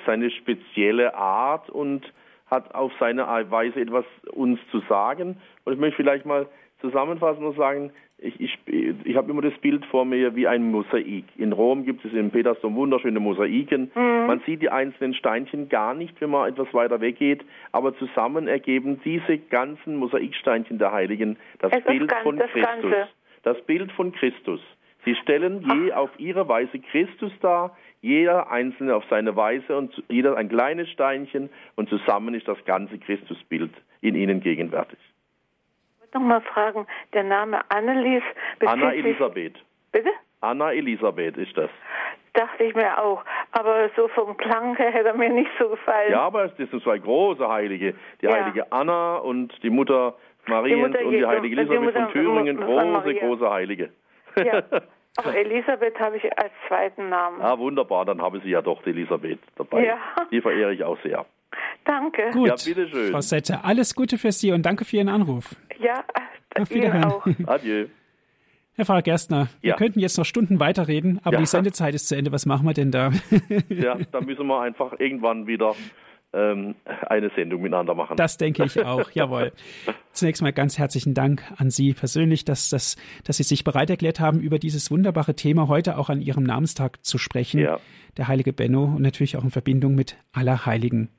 [0.07, 2.13] seine spezielle Art und
[2.51, 5.37] hat auf seine Weise etwas uns zu sagen.
[5.65, 6.47] Und ich möchte vielleicht mal
[6.81, 8.59] zusammenfassen und sagen, ich, ich,
[9.05, 11.25] ich habe immer das Bild vor mir wie ein Mosaik.
[11.37, 13.91] In Rom gibt es im Petersdom wunderschöne Mosaiken.
[13.95, 19.01] Man sieht die einzelnen Steinchen gar nicht, wenn man etwas weiter weggeht, aber zusammen ergeben
[19.05, 22.83] diese ganzen Mosaiksteinchen der Heiligen das Es Bild ganz- von das Christus.
[22.91, 23.09] Ganze.
[23.43, 24.61] Das Bild von Christus.
[25.07, 30.37] Sie stellen je auf ihre Weise Christus dar, jeder einzelne auf seine Weise und jeder
[30.37, 34.99] ein kleines Steinchen und zusammen ist das ganze Christusbild in ihnen gegenwärtig.
[34.99, 38.23] Ich wollte noch mal fragen, der Name Annelies
[38.67, 39.55] Anna Elisabeth.
[39.93, 40.11] Bitte?
[40.41, 41.71] Anna Elisabeth ist das.
[42.35, 43.25] Dachte ich mir auch.
[43.53, 46.11] Aber so vom Klang her hätte er mir nicht so gefallen.
[46.11, 47.95] Ja, aber das sind zwei große Heilige.
[48.21, 48.33] Die Ja.
[48.35, 52.57] heilige Anna und die Mutter Mariens Mutter und die heilige die Elisabeth Mutter von Thüringen.
[52.59, 53.91] Große, große Heilige.
[54.37, 54.63] Ja.
[55.17, 57.41] Aber Elisabeth habe ich als zweiten Namen.
[57.41, 59.85] Ah, wunderbar, dann haben Sie ja doch die Elisabeth dabei.
[59.87, 59.99] Ja.
[60.31, 61.25] Die verehre ich auch sehr.
[61.85, 62.31] Danke.
[62.33, 63.13] Gut, Ja, bitteschön.
[63.13, 65.55] Frau Sette, alles Gute für Sie und danke für Ihren Anruf.
[65.79, 66.05] Ja,
[66.59, 67.05] Auf Wiederhören.
[67.05, 67.27] auch.
[67.47, 67.87] Adieu.
[68.75, 69.77] Herr Pfarrer Gerstner, wir Ja.
[69.77, 71.41] könnten jetzt noch Stunden weiterreden, aber Ja.
[71.41, 72.31] die Sendezeit ist zu Ende.
[72.33, 73.11] Was machen wir denn da?
[73.71, 75.75] Ja, da müssen wir einfach irgendwann wieder
[76.33, 78.17] eine Sendung miteinander machen.
[78.17, 79.53] Das denke ich auch, jawohl.
[80.13, 84.21] Zunächst mal ganz herzlichen Dank an Sie persönlich, dass, dass, dass Sie sich bereit erklärt
[84.21, 87.61] haben, über dieses wunderbare Thema heute auch an Ihrem Namenstag zu sprechen.
[87.61, 87.81] Ja.
[88.17, 91.11] Der heilige Benno und natürlich auch in Verbindung mit aller Heiligen.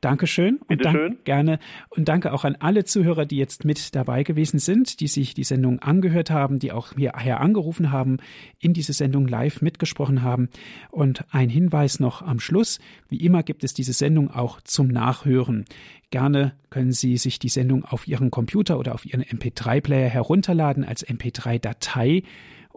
[0.00, 1.18] Dankeschön und Bitte dank, schön.
[1.24, 1.58] gerne
[1.90, 5.44] und danke auch an alle Zuhörer, die jetzt mit dabei gewesen sind, die sich die
[5.44, 8.18] Sendung angehört haben, die auch hierher angerufen haben,
[8.58, 10.48] in diese Sendung live mitgesprochen haben.
[10.90, 12.78] Und ein Hinweis noch am Schluss:
[13.08, 15.64] Wie immer gibt es diese Sendung auch zum Nachhören.
[16.10, 21.06] Gerne können Sie sich die Sendung auf Ihren Computer oder auf Ihren MP3-Player herunterladen als
[21.06, 22.22] MP3-Datei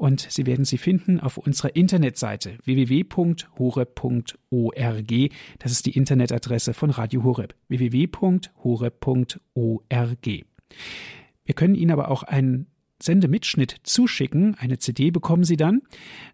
[0.02, 3.94] und Sie werden sie finden auf unserer Internetseite www.hore.org.
[5.60, 8.50] Das ist die Internetadresse von Radio Horeb www.hore.org.
[11.46, 12.66] Wir können Ihnen aber auch einen
[13.02, 14.56] Sendemitschnitt zuschicken.
[14.56, 15.82] Eine CD bekommen Sie dann.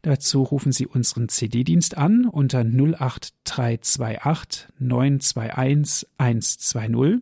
[0.01, 7.22] Dazu rufen Sie unseren CD-Dienst an unter 08328 921 120.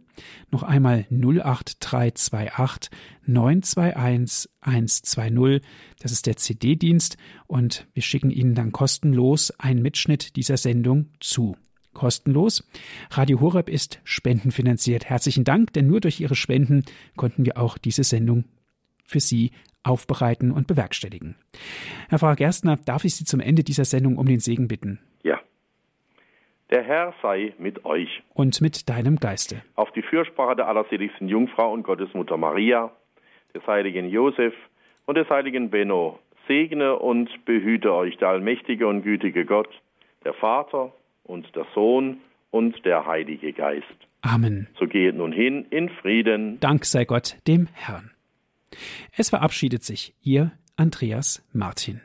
[0.52, 2.90] Noch einmal 08328
[3.26, 5.62] 921 120.
[6.00, 7.18] Das ist der CD-Dienst
[7.48, 11.58] und wir schicken Ihnen dann kostenlos einen Mitschnitt dieser Sendung zu
[11.94, 12.64] kostenlos.
[13.10, 15.06] Radio Horeb ist spendenfinanziert.
[15.06, 16.84] Herzlichen Dank, denn nur durch Ihre Spenden
[17.16, 18.44] konnten wir auch diese Sendung
[19.06, 19.52] für Sie
[19.84, 21.36] aufbereiten und bewerkstelligen.
[22.10, 25.00] Herr Pfarrer Gerstner, darf ich Sie zum Ende dieser Sendung um den Segen bitten?
[25.24, 25.40] Ja.
[26.72, 28.24] Der Herr sei mit euch.
[28.34, 29.62] Und mit deinem Geiste.
[29.76, 32.92] Auf die Fürsprache der allerseligsten Jungfrau und Gottesmutter Maria,
[33.54, 34.54] des heiligen Josef
[35.06, 39.70] und des heiligen Benno, segne und behüte euch der allmächtige und gütige Gott,
[40.24, 40.92] der Vater
[41.24, 42.18] und der Sohn
[42.52, 43.86] und der Heilige Geist.
[44.22, 44.68] Amen.
[44.80, 46.60] So geht nun hin in Frieden.
[46.60, 48.15] Dank sei Gott dem Herrn.
[49.12, 52.02] Es verabschiedet sich Ihr Andreas Martin.